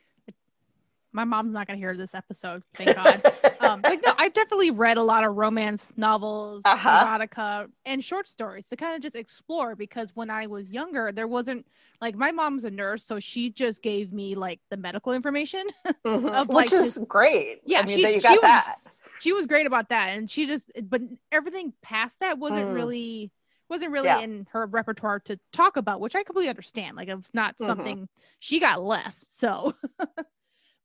my 1.13 1.25
mom's 1.25 1.53
not 1.53 1.67
gonna 1.67 1.79
hear 1.79 1.97
this 1.97 2.15
episode, 2.15 2.63
thank 2.75 2.97
God. 2.97 3.23
um, 3.67 3.81
like 3.83 4.05
no, 4.05 4.15
I've 4.19 4.33
definitely 4.33 4.71
read 4.71 4.97
a 4.97 5.03
lot 5.03 5.25
of 5.25 5.37
romance 5.37 5.93
novels, 5.97 6.63
uh-huh. 6.65 7.07
erotica, 7.07 7.69
and 7.85 8.05
short 8.05 8.29
stories 8.29 8.67
to 8.69 8.77
kind 8.77 8.95
of 8.95 9.03
just 9.03 9.17
explore 9.17 9.75
because 9.75 10.11
when 10.15 10.31
I 10.31 10.47
was 10.47 10.71
younger, 10.71 11.13
there 11.13 11.27
wasn't 11.27 11.67
like 12.01 12.15
my 12.15 12.31
mom's 12.31 12.65
a 12.65 12.71
nurse, 12.71 13.05
so 13.05 13.21
she 13.21 13.51
just 13.51 13.83
gave 13.83 14.13
me 14.13 14.35
like 14.35 14.61
the 14.71 14.77
medical 14.77 15.13
information, 15.13 15.67
mm-hmm. 16.07 16.27
of, 16.27 16.49
like, 16.49 16.67
Which 16.67 16.73
is 16.73 16.95
this, 16.95 17.05
great. 17.07 17.61
Yeah, 17.65 17.81
I 17.81 17.87
mean, 17.87 18.05
she, 18.05 18.15
you 18.15 18.21
got 18.21 18.35
she 18.35 18.41
that. 18.41 18.77
Was, 18.85 18.93
she 19.21 19.33
was 19.33 19.47
great 19.47 19.67
about 19.67 19.89
that, 19.91 20.11
and 20.11 20.31
she 20.31 20.47
just, 20.47 20.71
but 20.85 21.03
everything 21.33 21.73
past 21.83 22.21
that 22.21 22.39
wasn't 22.39 22.69
mm. 22.69 22.75
really 22.75 23.33
wasn't 23.69 23.91
really 23.91 24.07
yeah. 24.07 24.21
in 24.21 24.47
her 24.53 24.65
repertoire 24.67 25.19
to 25.19 25.39
talk 25.53 25.77
about, 25.77 26.01
which 26.01 26.15
I 26.15 26.23
completely 26.23 26.49
understand. 26.49 26.97
Like 26.97 27.09
it's 27.09 27.35
not 27.35 27.55
mm-hmm. 27.55 27.67
something 27.67 28.09
she 28.39 28.61
got 28.61 28.81
less. 28.81 29.25
So 29.29 29.75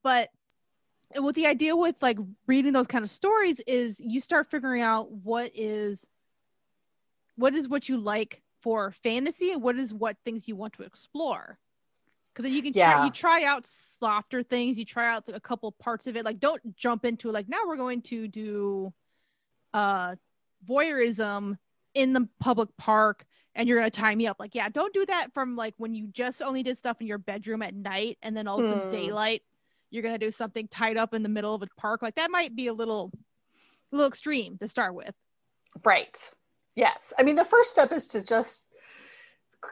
But 0.04 0.30
what 1.18 1.36
the 1.36 1.48
idea 1.48 1.76
with 1.76 2.02
like 2.02 2.18
reading 2.48 2.74
those 2.74 2.88
kind 2.88 3.04
of 3.04 3.10
stories 3.10 3.60
is 3.68 4.00
you 4.00 4.22
start 4.22 4.50
figuring 4.50 4.82
out 4.82 5.12
what 5.12 5.52
is 5.54 6.08
what 7.36 7.54
is 7.54 7.68
what 7.68 7.90
you 7.90 7.98
like 7.98 8.42
for 8.62 8.92
fantasy 8.92 9.52
and 9.52 9.62
what 9.62 9.78
is 9.78 9.94
what 9.94 10.18
things 10.24 10.48
you 10.48 10.56
want 10.56 10.74
to 10.74 10.84
explore 10.84 11.58
because 12.30 12.44
then 12.44 12.54
you 12.54 12.62
can 12.62 12.74
yeah. 12.74 12.94
try, 12.94 13.06
you 13.06 13.12
try 13.12 13.44
out 13.44 13.66
softer 14.00 14.44
things 14.44 14.78
you 14.78 14.86
try 14.86 15.14
out 15.14 15.24
a 15.34 15.40
couple 15.40 15.72
parts 15.72 16.08
of 16.08 16.16
it 16.16 16.24
like 16.24 16.40
don't 16.40 16.76
jump 16.76 17.04
into 17.06 17.32
like 17.32 17.50
now 17.50 17.60
we're 17.66 17.78
going 17.78 18.02
to 18.02 18.28
do 18.28 18.94
uh 19.74 20.16
voyeurism 20.68 21.58
in 21.94 22.14
the 22.14 22.28
public 22.40 22.70
park 22.78 23.26
and 23.56 23.68
you're 23.68 23.78
gonna 23.78 23.90
tie 23.90 24.16
me 24.16 24.28
up 24.28 24.40
like 24.40 24.56
yeah 24.56 24.70
don't 24.70 24.94
do 24.94 25.06
that 25.06 25.34
from 25.34 25.56
like 25.56 25.74
when 25.78 25.94
you 25.94 26.08
just 26.08 26.42
only 26.42 26.64
did 26.64 26.78
stuff 26.78 27.02
in 27.02 27.08
your 27.08 27.18
bedroom 27.18 27.62
at 27.62 27.74
night 27.74 28.18
and 28.22 28.38
then 28.38 28.48
also 28.48 28.78
hmm. 28.78 28.92
daylight 28.92 29.42
you're 29.92 30.04
going 30.04 30.18
to 30.18 30.26
do 30.26 30.32
something 30.32 30.68
tied 30.70 30.98
up 30.98 31.14
in 31.14 31.22
the 31.22 31.30
middle 31.30 31.54
of 31.54 31.62
a 31.62 31.68
park 31.78 32.02
like 32.02 32.16
that 32.16 32.32
might 32.32 32.56
be 32.56 32.68
a 32.68 32.74
little 32.74 33.12
a 33.92 33.96
little 33.96 34.08
extreme 34.08 34.58
to 34.58 34.68
start 34.68 34.96
with. 34.96 35.14
Right. 35.84 36.18
Yes. 36.76 37.14
I 37.20 37.24
mean 37.24 37.36
the 37.36 37.46
first 37.46 37.72
step 37.72 37.92
is 37.92 38.08
to 38.10 38.22
just 38.22 38.66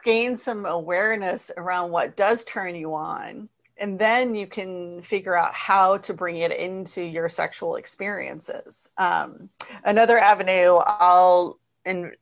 gain 0.04 0.36
some 0.36 0.66
awareness 0.66 1.50
around 1.56 1.90
what 1.90 2.16
does 2.16 2.44
turn 2.44 2.76
you 2.76 2.94
on 2.94 3.48
and 3.80 3.98
then 3.98 4.34
you 4.34 4.46
can 4.46 5.00
figure 5.00 5.34
out 5.34 5.54
how 5.54 5.96
to 5.96 6.12
bring 6.12 6.36
it 6.36 6.52
into 6.52 7.02
your 7.02 7.30
sexual 7.30 7.76
experiences. 7.76 8.90
Um, 8.98 9.48
another 9.84 10.18
avenue 10.18 10.76
i'll 10.76 11.58
in, 11.86 12.12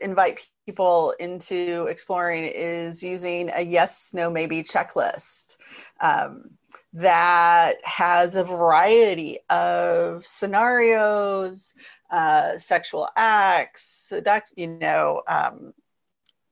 invite 0.00 0.46
people 0.66 1.12
into 1.18 1.86
exploring 1.88 2.44
is 2.44 3.02
using 3.02 3.50
a 3.54 3.64
yes, 3.64 4.12
no, 4.14 4.30
maybe 4.30 4.62
checklist 4.62 5.56
um, 6.00 6.50
that 6.92 7.74
has 7.84 8.34
a 8.34 8.44
variety 8.44 9.38
of 9.50 10.26
scenarios, 10.26 11.74
uh, 12.10 12.56
sexual 12.58 13.08
acts, 13.16 14.12
seduct, 14.12 14.52
you 14.56 14.68
know, 14.68 15.22
um, 15.26 15.72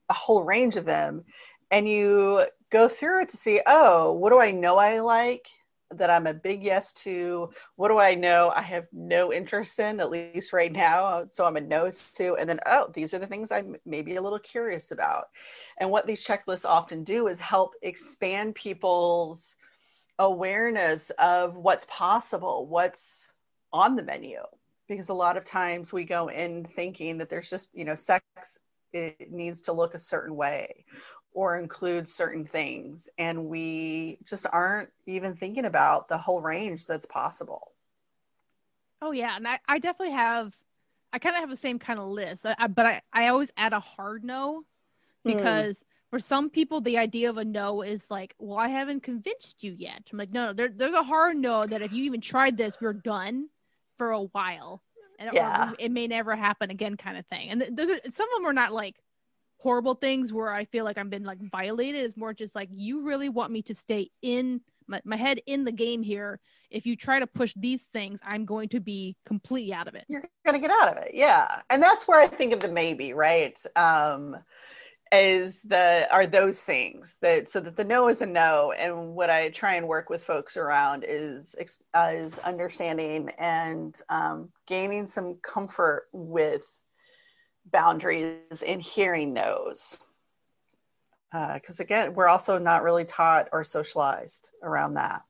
a 0.08 0.14
whole 0.14 0.42
range 0.42 0.76
of 0.76 0.84
them. 0.84 1.24
And 1.70 1.88
you 1.88 2.46
go 2.70 2.88
through 2.88 3.22
it 3.22 3.28
to 3.30 3.36
see, 3.36 3.60
oh, 3.66 4.12
what 4.12 4.30
do 4.30 4.40
I 4.40 4.50
know 4.50 4.76
I 4.76 5.00
like? 5.00 5.46
That 5.92 6.10
I'm 6.10 6.26
a 6.26 6.34
big 6.34 6.62
yes 6.62 6.92
to. 6.92 7.50
What 7.76 7.88
do 7.88 7.98
I 7.98 8.14
know 8.14 8.52
I 8.54 8.62
have 8.62 8.88
no 8.92 9.32
interest 9.32 9.78
in, 9.78 10.00
at 10.00 10.10
least 10.10 10.52
right 10.52 10.72
now? 10.72 11.04
Uh, 11.04 11.26
so 11.26 11.44
I'm 11.44 11.56
a 11.56 11.60
no 11.60 11.90
to. 12.16 12.36
And 12.36 12.48
then, 12.48 12.60
oh, 12.66 12.90
these 12.94 13.12
are 13.14 13.18
the 13.18 13.26
things 13.26 13.50
I'm 13.50 13.76
maybe 13.84 14.16
a 14.16 14.22
little 14.22 14.38
curious 14.38 14.92
about. 14.92 15.24
And 15.78 15.90
what 15.90 16.06
these 16.06 16.24
checklists 16.24 16.64
often 16.64 17.04
do 17.04 17.26
is 17.26 17.40
help 17.40 17.74
expand 17.82 18.54
people's 18.54 19.56
awareness 20.18 21.10
of 21.18 21.56
what's 21.56 21.86
possible, 21.86 22.66
what's 22.66 23.32
on 23.72 23.96
the 23.96 24.04
menu. 24.04 24.38
Because 24.88 25.08
a 25.08 25.14
lot 25.14 25.36
of 25.36 25.44
times 25.44 25.92
we 25.92 26.04
go 26.04 26.28
in 26.28 26.64
thinking 26.64 27.18
that 27.18 27.30
there's 27.30 27.50
just, 27.50 27.70
you 27.74 27.84
know, 27.84 27.94
sex 27.94 28.24
it 28.92 29.30
needs 29.30 29.60
to 29.60 29.72
look 29.72 29.94
a 29.94 29.98
certain 30.00 30.34
way 30.34 30.84
or 31.32 31.56
include 31.56 32.08
certain 32.08 32.44
things 32.44 33.08
and 33.18 33.46
we 33.46 34.18
just 34.24 34.46
aren't 34.52 34.90
even 35.06 35.34
thinking 35.34 35.64
about 35.64 36.08
the 36.08 36.18
whole 36.18 36.40
range 36.40 36.86
that's 36.86 37.06
possible 37.06 37.72
oh 39.02 39.12
yeah 39.12 39.36
and 39.36 39.46
i, 39.46 39.58
I 39.68 39.78
definitely 39.78 40.14
have 40.14 40.56
i 41.12 41.18
kind 41.18 41.36
of 41.36 41.40
have 41.40 41.50
the 41.50 41.56
same 41.56 41.78
kind 41.78 41.98
of 41.98 42.06
list 42.06 42.46
I, 42.46 42.66
but 42.66 42.86
I, 42.86 43.02
I 43.12 43.28
always 43.28 43.50
add 43.56 43.72
a 43.72 43.80
hard 43.80 44.24
no 44.24 44.64
hmm. 45.24 45.36
because 45.36 45.78
mm. 45.78 45.84
for 46.10 46.18
some 46.18 46.50
people 46.50 46.80
the 46.80 46.98
idea 46.98 47.30
of 47.30 47.38
a 47.38 47.44
no 47.44 47.82
is 47.82 48.10
like 48.10 48.34
well 48.38 48.58
i 48.58 48.68
haven't 48.68 49.02
convinced 49.02 49.62
you 49.62 49.74
yet 49.78 50.02
i'm 50.12 50.18
like 50.18 50.32
no, 50.32 50.46
no 50.46 50.52
there, 50.52 50.68
there's 50.74 50.94
a 50.94 51.02
hard 51.02 51.36
no 51.36 51.64
that 51.64 51.82
if 51.82 51.92
you 51.92 52.04
even 52.04 52.20
tried 52.20 52.56
this 52.56 52.76
we're 52.80 52.92
done 52.92 53.48
for 53.98 54.10
a 54.10 54.22
while 54.22 54.82
and 55.18 55.30
yeah. 55.34 55.72
it 55.78 55.92
may 55.92 56.06
never 56.06 56.34
happen 56.34 56.70
again 56.70 56.96
kind 56.96 57.16
of 57.16 57.26
thing 57.26 57.50
and 57.50 57.76
those 57.76 57.90
are, 57.90 58.00
some 58.10 58.28
of 58.30 58.36
them 58.36 58.46
are 58.46 58.52
not 58.52 58.72
like 58.72 58.96
horrible 59.60 59.94
things 59.94 60.32
where 60.32 60.52
I 60.52 60.64
feel 60.64 60.84
like 60.84 60.96
I've 60.96 61.10
been 61.10 61.24
like 61.24 61.40
violated. 61.50 62.04
It's 62.04 62.16
more 62.16 62.32
just 62.32 62.54
like 62.54 62.68
you 62.72 63.02
really 63.02 63.28
want 63.28 63.52
me 63.52 63.62
to 63.62 63.74
stay 63.74 64.10
in 64.22 64.60
my, 64.86 65.00
my 65.04 65.16
head 65.16 65.40
in 65.46 65.64
the 65.64 65.72
game 65.72 66.02
here. 66.02 66.40
If 66.70 66.86
you 66.86 66.96
try 66.96 67.18
to 67.18 67.26
push 67.26 67.52
these 67.56 67.82
things, 67.92 68.20
I'm 68.24 68.44
going 68.44 68.68
to 68.70 68.80
be 68.80 69.16
completely 69.26 69.74
out 69.74 69.86
of 69.86 69.94
it. 69.94 70.04
You're 70.08 70.24
gonna 70.46 70.58
get 70.58 70.70
out 70.70 70.96
of 70.96 71.02
it. 71.02 71.10
Yeah. 71.14 71.60
And 71.68 71.82
that's 71.82 72.08
where 72.08 72.20
I 72.20 72.26
think 72.26 72.52
of 72.52 72.60
the 72.60 72.70
maybe, 72.70 73.12
right? 73.12 73.58
Um 73.76 74.36
is 75.12 75.60
the 75.62 76.06
are 76.12 76.26
those 76.26 76.62
things 76.62 77.18
that 77.20 77.48
so 77.48 77.58
that 77.58 77.76
the 77.76 77.82
no 77.82 78.08
is 78.08 78.22
a 78.22 78.26
no 78.26 78.72
and 78.78 79.12
what 79.12 79.28
i 79.28 79.48
try 79.48 79.74
and 79.74 79.88
work 79.88 80.08
with 80.08 80.22
folks 80.22 80.56
around 80.56 81.04
is 81.04 81.56
uh, 81.94 82.12
is 82.14 82.38
understanding 82.38 83.28
and 83.38 84.00
um, 84.08 84.48
gaining 84.68 85.08
some 85.08 85.34
comfort 85.42 86.06
with 86.12 86.79
boundaries 87.64 88.62
in 88.66 88.80
hearing 88.80 89.34
those. 89.34 89.98
Because 91.32 91.80
uh, 91.80 91.84
again, 91.84 92.14
we're 92.14 92.28
also 92.28 92.58
not 92.58 92.82
really 92.82 93.04
taught 93.04 93.48
or 93.52 93.62
socialized 93.62 94.50
around 94.62 94.94
that. 94.94 95.22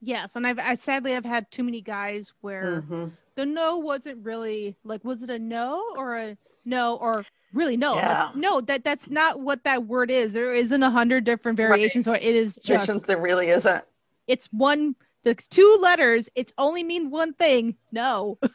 Yes, 0.00 0.36
and 0.36 0.46
I've 0.46 0.58
I 0.58 0.74
sadly 0.74 1.14
I've 1.14 1.24
had 1.24 1.50
too 1.50 1.62
many 1.62 1.80
guys 1.80 2.34
where 2.42 2.82
mm-hmm. 2.82 3.06
the 3.36 3.46
no 3.46 3.78
wasn't 3.78 4.22
really 4.22 4.76
like 4.84 5.02
was 5.02 5.22
it 5.22 5.30
a 5.30 5.38
no 5.38 5.82
or 5.96 6.16
a 6.18 6.36
no 6.66 6.96
or 6.96 7.24
really 7.54 7.78
no 7.78 7.94
yeah. 7.94 8.26
like, 8.26 8.36
no 8.36 8.60
that 8.60 8.84
that's 8.84 9.08
not 9.08 9.40
what 9.40 9.64
that 9.64 9.86
word 9.86 10.10
is. 10.10 10.32
There 10.32 10.52
isn't 10.52 10.82
a 10.82 10.90
hundred 10.90 11.24
different 11.24 11.56
variations, 11.56 12.06
right. 12.06 12.22
or 12.22 12.22
it 12.22 12.34
is 12.34 12.58
just 12.62 13.06
there 13.06 13.18
really 13.20 13.48
isn't. 13.48 13.82
It's 14.26 14.46
one. 14.52 14.94
It's 15.24 15.46
two 15.46 15.78
letters. 15.80 16.28
It's 16.34 16.52
only 16.58 16.84
mean 16.84 17.10
one 17.10 17.32
thing. 17.32 17.76
No. 17.90 18.38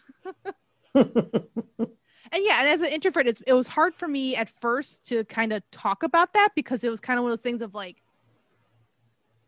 and 2.32 2.44
yeah, 2.44 2.60
and 2.60 2.68
as 2.68 2.82
an 2.82 2.88
introvert, 2.88 3.28
it's, 3.28 3.42
it 3.48 3.54
was 3.54 3.68
hard 3.68 3.94
for 3.94 4.08
me 4.08 4.36
at 4.36 4.50
first 4.50 5.06
to 5.08 5.24
kind 5.26 5.54
of 5.54 5.64
talk 5.72 6.04
about 6.04 6.34
that 6.34 6.50
because 6.56 6.84
it 6.84 6.90
was 6.90 7.00
kind 7.00 7.18
of 7.18 7.24
one 7.24 7.32
of 7.32 7.38
those 7.38 7.44
things 7.44 7.62
of 7.62 7.74
like, 7.74 8.02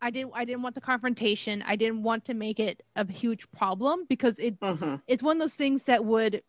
I 0.01 0.09
didn't 0.09 0.31
I 0.33 0.45
didn't 0.45 0.63
want 0.63 0.75
the 0.75 0.81
confrontation. 0.81 1.63
I 1.65 1.75
didn't 1.75 2.01
want 2.01 2.25
to 2.25 2.33
make 2.33 2.59
it 2.59 2.81
a 2.95 3.09
huge 3.09 3.49
problem 3.51 4.05
because 4.09 4.39
it 4.39 4.59
mm-hmm. 4.59 4.95
it's 5.07 5.21
one 5.21 5.37
of 5.37 5.41
those 5.41 5.53
things 5.53 5.83
that 5.83 6.03
would 6.03 6.41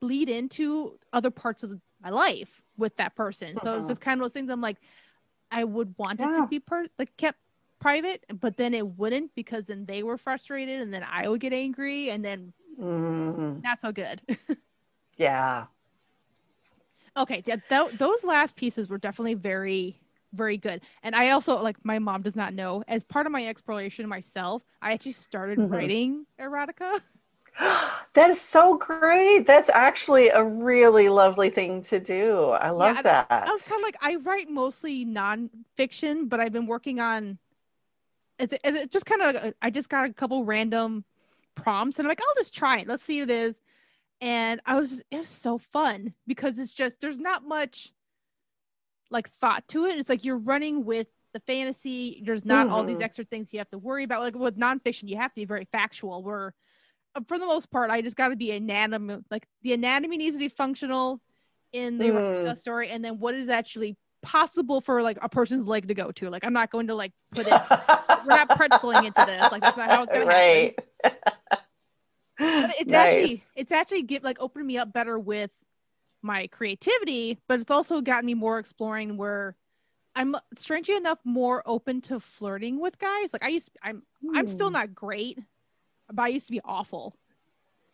bleed 0.00 0.28
into 0.28 0.98
other 1.12 1.30
parts 1.30 1.62
of 1.62 1.80
my 2.02 2.10
life 2.10 2.62
with 2.76 2.96
that 2.96 3.14
person. 3.14 3.56
So 3.62 3.74
it's 3.74 3.80
mm-hmm. 3.80 3.88
just 3.88 4.00
kind 4.00 4.20
of 4.20 4.24
those 4.24 4.32
things 4.32 4.50
I'm 4.50 4.60
like, 4.60 4.78
I 5.50 5.64
would 5.64 5.94
want 5.98 6.18
yeah. 6.18 6.34
it 6.34 6.40
to 6.40 6.46
be 6.48 6.58
per- 6.58 6.88
like 6.98 7.16
kept 7.16 7.38
private, 7.78 8.24
but 8.40 8.56
then 8.56 8.74
it 8.74 8.86
wouldn't 8.86 9.34
because 9.34 9.66
then 9.66 9.84
they 9.86 10.02
were 10.02 10.18
frustrated 10.18 10.80
and 10.80 10.92
then 10.92 11.04
I 11.08 11.28
would 11.28 11.40
get 11.40 11.52
angry 11.52 12.10
and 12.10 12.24
then 12.24 12.52
mm-hmm. 12.80 13.60
not 13.60 13.78
so 13.78 13.92
good. 13.92 14.20
Yeah. 15.16 15.66
Okay, 17.16 17.42
yeah, 17.44 17.56
th- 17.68 17.98
those 17.98 18.24
last 18.24 18.56
pieces 18.56 18.88
were 18.88 18.98
definitely 18.98 19.34
very 19.34 19.98
very 20.32 20.56
good. 20.56 20.80
And 21.02 21.14
I 21.14 21.30
also 21.30 21.60
like 21.60 21.76
my 21.84 21.98
mom 21.98 22.22
does 22.22 22.36
not 22.36 22.54
know 22.54 22.82
as 22.88 23.04
part 23.04 23.26
of 23.26 23.32
my 23.32 23.46
exploration 23.46 24.08
myself, 24.08 24.62
I 24.80 24.92
actually 24.92 25.12
started 25.12 25.58
mm-hmm. 25.58 25.72
writing 25.72 26.26
erotica. 26.40 27.00
that 28.14 28.30
is 28.30 28.40
so 28.40 28.78
great. 28.78 29.46
That's 29.46 29.68
actually 29.68 30.28
a 30.28 30.42
really 30.42 31.08
lovely 31.08 31.50
thing 31.50 31.82
to 31.82 32.00
do. 32.00 32.50
I 32.50 32.70
love 32.70 32.96
yeah, 32.96 33.02
that. 33.02 33.26
I 33.30 33.50
was 33.50 33.68
kind 33.68 33.80
of 33.80 33.84
like 33.84 33.98
I 34.00 34.16
write 34.16 34.48
mostly 34.48 35.04
nonfiction, 35.04 36.28
but 36.28 36.40
I've 36.40 36.52
been 36.52 36.66
working 36.66 37.00
on 37.00 37.38
it's, 38.38 38.54
it's 38.64 38.92
just 38.92 39.06
kind 39.06 39.22
of 39.22 39.54
I 39.60 39.70
just 39.70 39.88
got 39.88 40.08
a 40.08 40.12
couple 40.12 40.44
random 40.44 41.04
prompts 41.54 41.98
and 41.98 42.06
I'm 42.06 42.08
like, 42.08 42.20
I'll 42.20 42.34
just 42.36 42.54
try 42.54 42.78
it. 42.78 42.88
Let's 42.88 43.02
see 43.02 43.20
what 43.20 43.30
it 43.30 43.34
is. 43.34 43.56
And 44.22 44.60
I 44.64 44.78
was 44.78 45.02
it 45.10 45.16
was 45.18 45.28
so 45.28 45.58
fun 45.58 46.14
because 46.28 46.56
it's 46.58 46.72
just 46.72 47.00
there's 47.00 47.18
not 47.18 47.44
much 47.44 47.92
like 49.10 49.28
thought 49.28 49.66
to 49.68 49.86
it. 49.86 49.98
It's 49.98 50.08
like 50.08 50.24
you're 50.24 50.38
running 50.38 50.84
with 50.84 51.08
the 51.34 51.40
fantasy. 51.40 52.22
There's 52.24 52.44
not 52.44 52.66
mm-hmm. 52.66 52.74
all 52.74 52.84
these 52.84 52.94
mm-hmm. 52.94 53.02
extra 53.02 53.24
things 53.24 53.52
you 53.52 53.58
have 53.58 53.70
to 53.70 53.78
worry 53.78 54.04
about. 54.04 54.20
Like 54.20 54.36
with 54.36 54.56
nonfiction, 54.56 55.08
you 55.08 55.16
have 55.16 55.32
to 55.32 55.40
be 55.40 55.44
very 55.44 55.66
factual. 55.72 56.22
Where 56.22 56.54
uh, 57.16 57.22
for 57.26 57.36
the 57.36 57.46
most 57.46 57.68
part, 57.68 57.90
I 57.90 58.00
just 58.00 58.16
got 58.16 58.28
to 58.28 58.36
be 58.36 58.52
anatomy. 58.52 59.18
Like 59.28 59.48
the 59.62 59.72
anatomy 59.72 60.16
needs 60.16 60.36
to 60.36 60.40
be 60.40 60.48
functional 60.48 61.20
in 61.72 61.98
the 61.98 62.04
mm. 62.04 62.58
story, 62.60 62.90
and 62.90 63.04
then 63.04 63.18
what 63.18 63.34
is 63.34 63.48
actually 63.48 63.96
possible 64.22 64.80
for 64.80 65.02
like 65.02 65.18
a 65.20 65.28
person's 65.28 65.66
leg 65.66 65.88
to 65.88 65.94
go 65.94 66.12
to. 66.12 66.30
Like 66.30 66.44
I'm 66.44 66.52
not 66.52 66.70
going 66.70 66.86
to 66.86 66.94
like 66.94 67.12
put 67.34 67.48
it. 67.48 67.52
we're 68.24 68.36
not 68.36 68.48
pretzeling 68.50 69.04
into 69.04 69.24
this. 69.26 69.50
Like 69.50 69.62
that's 69.62 69.76
not 69.76 69.90
how 69.90 70.04
it's 70.04 70.12
going 70.12 70.28
right. 70.28 70.78
It's 72.42 72.84
nice. 72.90 72.94
actually 72.94 73.40
it's 73.56 73.72
actually 73.72 74.02
get 74.02 74.24
like 74.24 74.40
opened 74.40 74.66
me 74.66 74.78
up 74.78 74.92
better 74.92 75.18
with 75.18 75.50
my 76.22 76.46
creativity, 76.48 77.38
but 77.48 77.60
it's 77.60 77.70
also 77.70 78.00
gotten 78.00 78.26
me 78.26 78.34
more 78.34 78.58
exploring 78.58 79.16
where 79.16 79.56
I'm 80.14 80.36
strangely 80.54 80.94
enough 80.94 81.18
more 81.24 81.62
open 81.66 82.00
to 82.02 82.20
flirting 82.20 82.80
with 82.80 82.98
guys. 82.98 83.32
Like 83.32 83.44
I 83.44 83.48
used, 83.48 83.72
to, 83.72 83.72
I'm, 83.82 84.02
I'm 84.34 84.46
still 84.46 84.68
hmm. 84.68 84.74
not 84.74 84.94
great, 84.94 85.38
but 86.12 86.22
I 86.22 86.28
used 86.28 86.46
to 86.46 86.52
be 86.52 86.60
awful. 86.64 87.16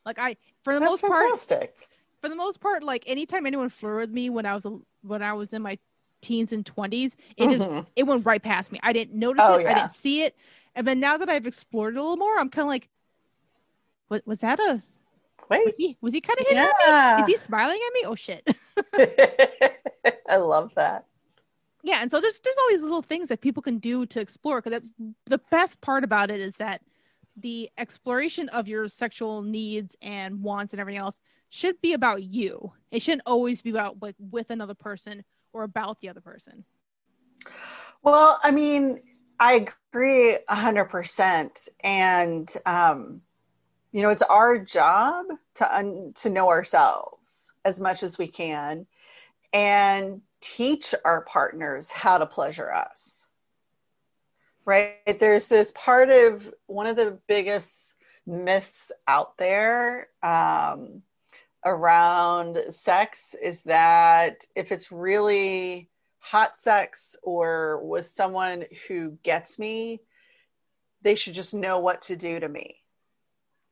Like 0.04 0.18
I, 0.18 0.36
for 0.62 0.74
the 0.74 0.80
That's 0.80 1.02
most 1.02 1.12
fantastic. 1.12 1.58
part, 1.58 1.88
for 2.20 2.28
the 2.28 2.36
most 2.36 2.60
part, 2.60 2.82
like 2.82 3.04
anytime 3.06 3.46
anyone 3.46 3.68
flirted 3.68 4.08
with 4.08 4.14
me 4.14 4.30
when 4.30 4.46
I 4.46 4.54
was 4.54 4.66
when 5.02 5.22
I 5.22 5.32
was 5.34 5.52
in 5.52 5.62
my 5.62 5.78
teens 6.22 6.52
and 6.52 6.64
twenties, 6.64 7.16
it 7.36 7.44
mm-hmm. 7.44 7.58
just 7.58 7.88
it 7.94 8.04
went 8.04 8.26
right 8.26 8.42
past 8.42 8.72
me. 8.72 8.80
I 8.82 8.92
didn't 8.92 9.18
notice 9.18 9.44
oh, 9.46 9.58
it. 9.58 9.62
Yeah. 9.62 9.70
I 9.70 9.74
didn't 9.74 9.92
see 9.92 10.22
it. 10.22 10.34
And 10.74 10.86
then 10.86 11.00
now 11.00 11.16
that 11.16 11.28
I've 11.28 11.46
explored 11.46 11.94
it 11.94 11.98
a 11.98 12.00
little 12.00 12.16
more, 12.16 12.38
I'm 12.38 12.50
kind 12.50 12.64
of 12.64 12.68
like, 12.68 12.88
what 14.08 14.26
was 14.26 14.40
that 14.40 14.58
a? 14.58 14.82
Wait, 15.50 15.64
was 15.64 15.74
he, 15.78 15.96
was 16.00 16.12
he 16.12 16.20
kind 16.20 16.38
of 16.40 16.46
hitting 16.46 16.68
yeah. 16.86 17.16
me? 17.16 17.22
Is 17.22 17.28
he 17.28 17.36
smiling 17.36 17.80
at 17.86 17.92
me? 17.94 18.02
Oh 18.04 18.14
shit! 18.14 18.46
I 20.28 20.36
love 20.36 20.74
that 20.74 21.06
yeah 21.82 22.00
and 22.00 22.10
so 22.10 22.20
there's 22.20 22.40
there's 22.40 22.56
all 22.58 22.68
these 22.70 22.82
little 22.82 23.02
things 23.02 23.28
that 23.28 23.40
people 23.40 23.62
can 23.62 23.78
do 23.78 24.04
to 24.06 24.20
explore 24.20 24.60
because 24.60 24.72
that's 24.72 24.90
the 25.26 25.40
best 25.50 25.80
part 25.80 26.04
about 26.04 26.30
it 26.30 26.40
is 26.40 26.54
that 26.56 26.82
the 27.36 27.70
exploration 27.78 28.48
of 28.50 28.66
your 28.66 28.88
sexual 28.88 29.42
needs 29.42 29.94
and 30.02 30.42
wants 30.42 30.72
and 30.72 30.80
everything 30.80 31.00
else 31.00 31.16
should 31.50 31.80
be 31.80 31.92
about 31.92 32.22
you 32.22 32.72
it 32.90 33.00
shouldn't 33.00 33.22
always 33.26 33.62
be 33.62 33.70
about 33.70 33.96
like 34.02 34.16
with 34.18 34.50
another 34.50 34.74
person 34.74 35.24
or 35.52 35.62
about 35.62 36.00
the 36.00 36.08
other 36.08 36.20
person 36.20 36.64
well 38.02 38.38
i 38.42 38.50
mean 38.50 39.00
i 39.38 39.66
agree 39.92 40.36
100% 40.50 41.68
and 41.80 42.54
um 42.66 43.22
you 43.92 44.02
know 44.02 44.10
it's 44.10 44.22
our 44.22 44.58
job 44.58 45.26
to 45.54 45.76
un- 45.76 46.12
to 46.16 46.30
know 46.30 46.48
ourselves 46.48 47.52
as 47.64 47.80
much 47.80 48.02
as 48.02 48.18
we 48.18 48.26
can 48.26 48.86
and 49.52 50.20
teach 50.40 50.94
our 51.04 51.22
partners 51.22 51.90
how 51.90 52.18
to 52.18 52.26
pleasure 52.26 52.72
us. 52.72 53.26
Right? 54.64 55.18
There's 55.18 55.48
this 55.48 55.72
part 55.74 56.10
of 56.10 56.52
one 56.66 56.86
of 56.86 56.96
the 56.96 57.18
biggest 57.26 57.94
myths 58.26 58.92
out 59.06 59.38
there 59.38 60.08
um, 60.22 61.02
around 61.64 62.58
sex 62.68 63.34
is 63.42 63.62
that 63.64 64.44
if 64.54 64.70
it's 64.70 64.92
really 64.92 65.88
hot 66.18 66.58
sex 66.58 67.16
or 67.22 67.82
with 67.84 68.04
someone 68.04 68.64
who 68.86 69.16
gets 69.22 69.58
me, 69.58 70.00
they 71.00 71.14
should 71.14 71.34
just 71.34 71.54
know 71.54 71.80
what 71.80 72.02
to 72.02 72.16
do 72.16 72.38
to 72.38 72.48
me. 72.48 72.76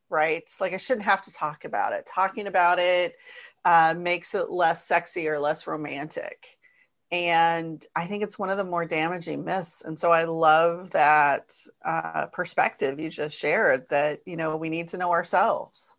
Right? 0.09 0.49
Like 0.61 0.73
I 0.73 0.77
shouldn't 0.77 1.07
have 1.07 1.23
to 1.23 1.33
talk 1.33 1.65
about 1.65 1.93
it. 1.93 2.07
Talking 2.07 2.47
about 2.47 2.79
it 2.79 3.17
uh, 3.65 3.95
makes 3.97 4.35
it 4.35 4.51
less 4.51 4.87
sexy 4.87 5.29
or 5.29 5.39
less 5.39 5.67
romantic. 5.67 6.59
And 7.13 7.85
I 7.95 8.07
think 8.07 8.23
it's 8.23 8.39
one 8.39 8.51
of 8.51 8.57
the 8.57 8.65
more 8.65 8.85
damaging 8.85 9.45
myths. 9.45 9.83
And 9.85 9.99
so 9.99 10.11
I 10.11 10.25
love 10.25 10.91
that 10.91 11.53
uh, 11.85 12.27
perspective 12.27 12.99
you 13.01 13.11
just 13.11 13.39
shared 13.39 13.89
that, 13.91 14.21
you 14.27 14.37
know, 14.37 14.57
we 14.57 14.69
need 14.69 14.89
to 14.89 14.99
know 14.99 15.11
ourselves. 15.11 15.97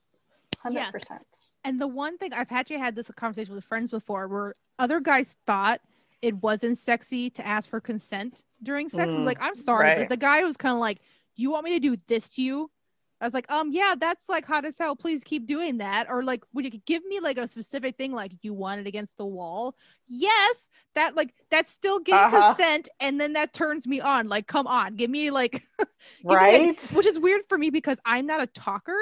100%. 0.65 0.73
Yes. 0.73 1.19
And 1.63 1.79
the 1.79 1.87
one 1.87 2.17
thing 2.17 2.33
I've 2.33 2.51
actually 2.51 2.79
had 2.79 2.95
this 2.95 3.09
conversation 3.15 3.53
with 3.53 3.63
friends 3.63 3.91
before 3.91 4.27
where 4.27 4.55
other 4.79 4.99
guys 4.99 5.35
thought 5.45 5.81
it 6.21 6.35
wasn't 6.35 6.77
sexy 6.77 7.29
to 7.31 7.45
ask 7.45 7.69
for 7.69 7.79
consent 7.79 8.41
during 8.63 8.89
sex. 8.89 9.13
Mm, 9.13 9.25
like, 9.25 9.41
I'm 9.41 9.55
sorry, 9.55 9.87
right. 9.87 9.99
but 9.99 10.09
the 10.09 10.17
guy 10.17 10.43
was 10.43 10.57
kind 10.57 10.73
of 10.73 10.79
like, 10.79 10.99
Do 11.35 11.41
you 11.41 11.51
want 11.51 11.65
me 11.65 11.71
to 11.71 11.79
do 11.79 11.97
this 12.07 12.29
to 12.29 12.41
you? 12.41 12.71
I 13.19 13.25
was 13.25 13.33
like, 13.33 13.49
um, 13.49 13.71
yeah, 13.71 13.95
that's 13.99 14.29
like 14.29 14.45
hot 14.45 14.63
as 14.63 14.77
hell. 14.77 14.95
Please 14.95 15.23
keep 15.23 15.47
doing 15.47 15.79
that. 15.79 16.07
Or 16.09 16.23
like, 16.23 16.43
would 16.53 16.65
you 16.65 16.79
give 16.85 17.03
me 17.05 17.19
like 17.19 17.37
a 17.37 17.47
specific 17.47 17.97
thing, 17.97 18.11
like 18.11 18.31
you 18.41 18.53
want 18.53 18.81
it 18.81 18.87
against 18.87 19.17
the 19.17 19.25
wall? 19.25 19.75
Yes, 20.07 20.69
that 20.93 21.15
like 21.15 21.33
that's 21.49 21.71
still 21.71 21.99
getting 21.99 22.19
uh-huh. 22.19 22.53
consent, 22.53 22.89
and 22.99 23.19
then 23.19 23.33
that 23.33 23.53
turns 23.53 23.87
me 23.87 24.01
on. 24.01 24.29
Like, 24.29 24.45
come 24.45 24.67
on, 24.67 24.95
give 24.95 25.09
me 25.09 25.31
like, 25.31 25.51
give 25.79 25.87
right? 26.23 26.61
Me, 26.61 26.97
which 26.97 27.07
is 27.07 27.17
weird 27.17 27.41
for 27.49 27.57
me 27.57 27.71
because 27.71 27.97
I'm 28.05 28.27
not 28.27 28.41
a 28.41 28.47
talker, 28.47 28.99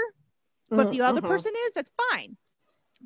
but 0.69 0.77
mm-hmm. 0.77 0.91
the 0.91 1.01
other 1.01 1.19
mm-hmm. 1.19 1.29
person 1.29 1.51
is. 1.67 1.73
That's 1.73 1.91
fine. 2.11 2.37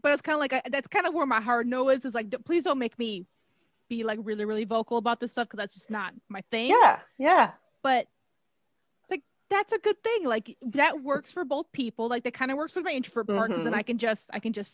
But 0.02 0.14
it's 0.14 0.22
kind 0.22 0.36
of 0.36 0.40
like 0.40 0.54
I, 0.54 0.62
that's 0.70 0.88
kind 0.88 1.08
of 1.08 1.16
where 1.16 1.26
my 1.26 1.42
hard 1.42 1.66
no 1.66 1.90
is. 1.90 2.06
Is 2.06 2.14
like, 2.14 2.34
please 2.46 2.64
don't 2.64 2.80
make 2.80 2.98
me 3.00 3.26
be 3.90 4.04
like 4.04 4.20
really 4.22 4.46
really 4.46 4.66
vocal 4.66 4.98
about 4.98 5.20
this 5.20 5.32
stuff 5.32 5.48
because 5.48 5.58
that's 5.58 5.74
just 5.74 5.90
not 5.90 6.14
my 6.30 6.42
thing. 6.52 6.70
Yeah, 6.70 7.00
yeah. 7.18 7.52
But 7.82 8.08
that's 9.50 9.74
a 9.74 9.80
good 9.80 10.02
thing. 10.04 10.26
Like 10.26 10.58
that 10.62 11.02
works 11.02 11.32
for 11.32 11.44
both 11.44 11.72
people. 11.72 12.08
Like 12.08 12.24
that 12.24 12.34
kind 12.34 12.52
of 12.52 12.58
works 12.58 12.74
for 12.74 12.82
my 12.82 12.92
introvert 12.92 13.28
part 13.28 13.48
because 13.48 13.62
mm-hmm. 13.62 13.66
then 13.66 13.74
I 13.74 13.82
can 13.82 13.98
just 13.98 14.30
I 14.32 14.40
can 14.40 14.54
just 14.54 14.74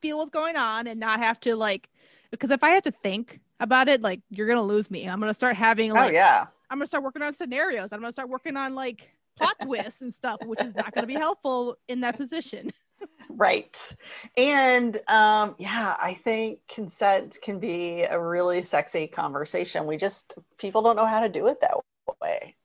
feel 0.00 0.18
what's 0.18 0.30
going 0.30 0.56
on 0.56 0.86
and 0.86 1.00
not 1.00 1.20
have 1.20 1.40
to 1.40 1.56
like 1.56 1.88
because 2.30 2.50
if 2.50 2.62
I 2.62 2.70
have 2.70 2.82
to 2.84 2.90
think 2.90 3.40
about 3.60 3.88
it, 3.88 4.02
like 4.02 4.20
you're 4.30 4.46
gonna 4.46 4.62
lose 4.62 4.90
me. 4.90 5.08
I'm 5.08 5.20
gonna 5.20 5.34
start 5.34 5.56
having 5.56 5.92
oh, 5.92 5.94
like 5.94 6.10
oh, 6.10 6.16
yeah. 6.16 6.46
I'm 6.70 6.78
gonna 6.78 6.86
start 6.86 7.04
working 7.04 7.22
on 7.22 7.32
scenarios. 7.34 7.92
I'm 7.92 8.00
gonna 8.00 8.12
start 8.12 8.28
working 8.28 8.56
on 8.56 8.74
like 8.74 9.08
plot 9.36 9.56
twists 9.62 10.02
and 10.02 10.12
stuff, 10.12 10.40
which 10.44 10.60
is 10.60 10.74
not 10.74 10.92
gonna 10.94 11.06
be 11.06 11.14
helpful 11.14 11.76
in 11.86 12.00
that 12.00 12.16
position. 12.16 12.70
right. 13.30 13.96
And 14.36 14.96
um 15.08 15.54
yeah, 15.58 15.96
I 16.00 16.14
think 16.14 16.60
consent 16.68 17.38
can 17.42 17.58
be 17.60 18.02
a 18.02 18.20
really 18.20 18.62
sexy 18.62 19.06
conversation. 19.06 19.86
We 19.86 19.96
just 19.96 20.38
people 20.58 20.82
don't 20.82 20.96
know 20.96 21.06
how 21.06 21.20
to 21.20 21.28
do 21.28 21.46
it 21.46 21.60
that 21.60 21.76
way. 22.20 22.56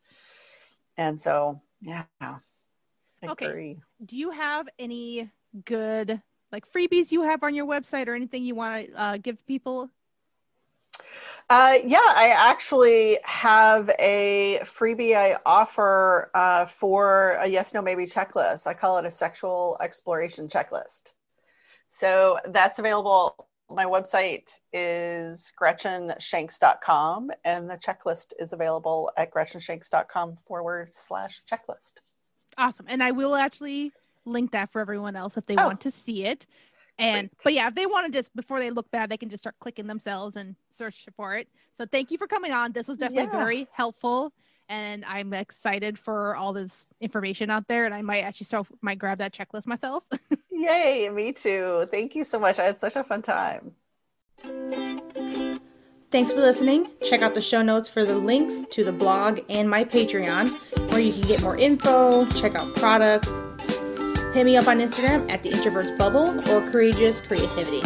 And 0.98 1.20
so, 1.20 1.62
yeah. 1.82 2.06
I 2.22 2.38
okay. 3.28 3.46
Agree. 3.46 3.80
Do 4.06 4.18
you 4.18 4.32
have 4.32 4.68
any 4.78 5.30
good 5.66 6.22
like 6.52 6.72
freebies 6.72 7.12
you 7.12 7.24
have 7.24 7.44
on 7.44 7.56
your 7.56 7.66
website 7.66 8.08
or 8.08 8.14
anything 8.14 8.44
you 8.44 8.56
want 8.56 8.88
to 8.88 8.94
uh, 9.02 9.18
give 9.18 9.46
people? 9.48 9.90
Uh, 11.50 11.76
yeah, 11.86 12.00
I 12.00 12.34
actually 12.36 13.18
have 13.24 13.90
a 14.00 14.60
freebie 14.64 15.16
I 15.16 15.36
offer 15.46 16.30
uh, 16.34 16.66
for 16.66 17.32
a 17.40 17.48
yes, 17.48 17.74
no, 17.74 17.82
maybe 17.82 18.06
checklist. 18.06 18.68
I 18.68 18.74
call 18.74 18.98
it 18.98 19.06
a 19.06 19.12
sexual 19.12 19.78
exploration 19.82 20.48
checklist. 20.48 21.14
So 21.88 22.40
that's 22.48 22.80
available 22.80 23.48
my 23.74 23.86
website 23.86 24.60
is 24.72 25.52
gretchenshanks.com 25.60 27.32
and 27.44 27.70
the 27.70 27.78
checklist 27.78 28.34
is 28.40 28.54
available 28.54 29.12
at 29.18 29.32
gretchenshanks.com 29.32 30.36
forward 30.36 30.94
slash 30.94 31.42
checklist. 31.52 31.94
Awesome. 32.58 32.86
And 32.88 33.02
I 33.02 33.12
will 33.12 33.36
actually 33.36 33.92
link 34.26 34.52
that 34.52 34.72
for 34.72 34.80
everyone 34.80 35.16
else 35.16 35.38
if 35.38 35.46
they 35.46 35.56
oh. 35.56 35.68
want 35.68 35.82
to 35.82 35.92
see 35.92 36.26
it. 36.26 36.46
And 37.00 37.30
Great. 37.30 37.42
but 37.44 37.54
yeah, 37.54 37.68
if 37.68 37.76
they 37.76 37.88
want 37.88 38.12
to 38.12 38.18
just 38.20 38.36
before 38.36 38.60
they 38.60 38.70
look 38.70 38.90
bad, 38.92 39.10
they 39.10 39.18
can 39.18 39.30
just 39.30 39.44
start 39.44 39.56
clicking 39.60 39.88
themselves 39.88 40.36
and 40.36 40.56
search 40.78 41.08
for 41.16 41.36
it. 41.36 41.48
So 41.76 41.86
thank 41.86 42.12
you 42.12 42.18
for 42.18 42.28
coming 42.28 42.52
on. 42.52 42.72
This 42.72 42.88
was 42.88 43.00
definitely 43.00 43.32
yeah. 43.34 43.44
very 43.44 43.68
helpful. 43.72 44.32
And 44.74 45.06
I'm 45.06 45.34
excited 45.34 46.00
for 46.00 46.36
all 46.36 46.52
this 46.52 46.88
information 47.00 47.52
out 47.52 47.68
there. 47.68 47.86
And 47.86 47.94
I 47.94 48.02
might 48.02 48.22
actually 48.22 48.46
start 48.46 48.66
might 48.82 48.98
grab 48.98 49.20
that 49.20 49.32
checklist 49.32 49.68
myself. 49.68 50.04
Yay, 50.52 51.08
me 51.14 51.32
too. 51.32 51.88
Thank 51.92 52.16
you 52.16 52.24
so 52.24 52.40
much. 52.40 52.58
I 52.58 52.64
had 52.64 52.80
such 52.80 52.96
a 52.96 53.04
fun 53.04 53.22
time. 53.22 53.76
Thanks 56.10 56.34
for 56.34 56.42
listening. 56.42 56.88
Check 57.08 57.22
out 57.22 57.36
the 57.36 57.42
show 57.42 57.62
notes 57.62 57.88
for 57.88 58.04
the 58.04 58.18
links 58.18 58.64
to 58.72 58.84
the 58.84 58.92
blog 58.92 59.42
and 59.48 59.70
my 59.70 59.84
Patreon, 59.84 60.50
where 60.90 61.00
you 61.00 61.14
can 61.14 61.22
get 61.22 61.44
more 61.44 61.56
info, 61.56 62.26
check 62.26 62.56
out 62.56 62.76
products. 62.76 63.30
Hit 64.34 64.44
me 64.44 64.58
up 64.58 64.68
on 64.68 64.80
Instagram 64.80 65.30
at 65.30 65.44
the 65.44 65.50
Introverts 65.50 65.96
Bubble 66.00 66.40
or 66.50 66.68
Courageous 66.72 67.22
Creativity. 67.22 67.82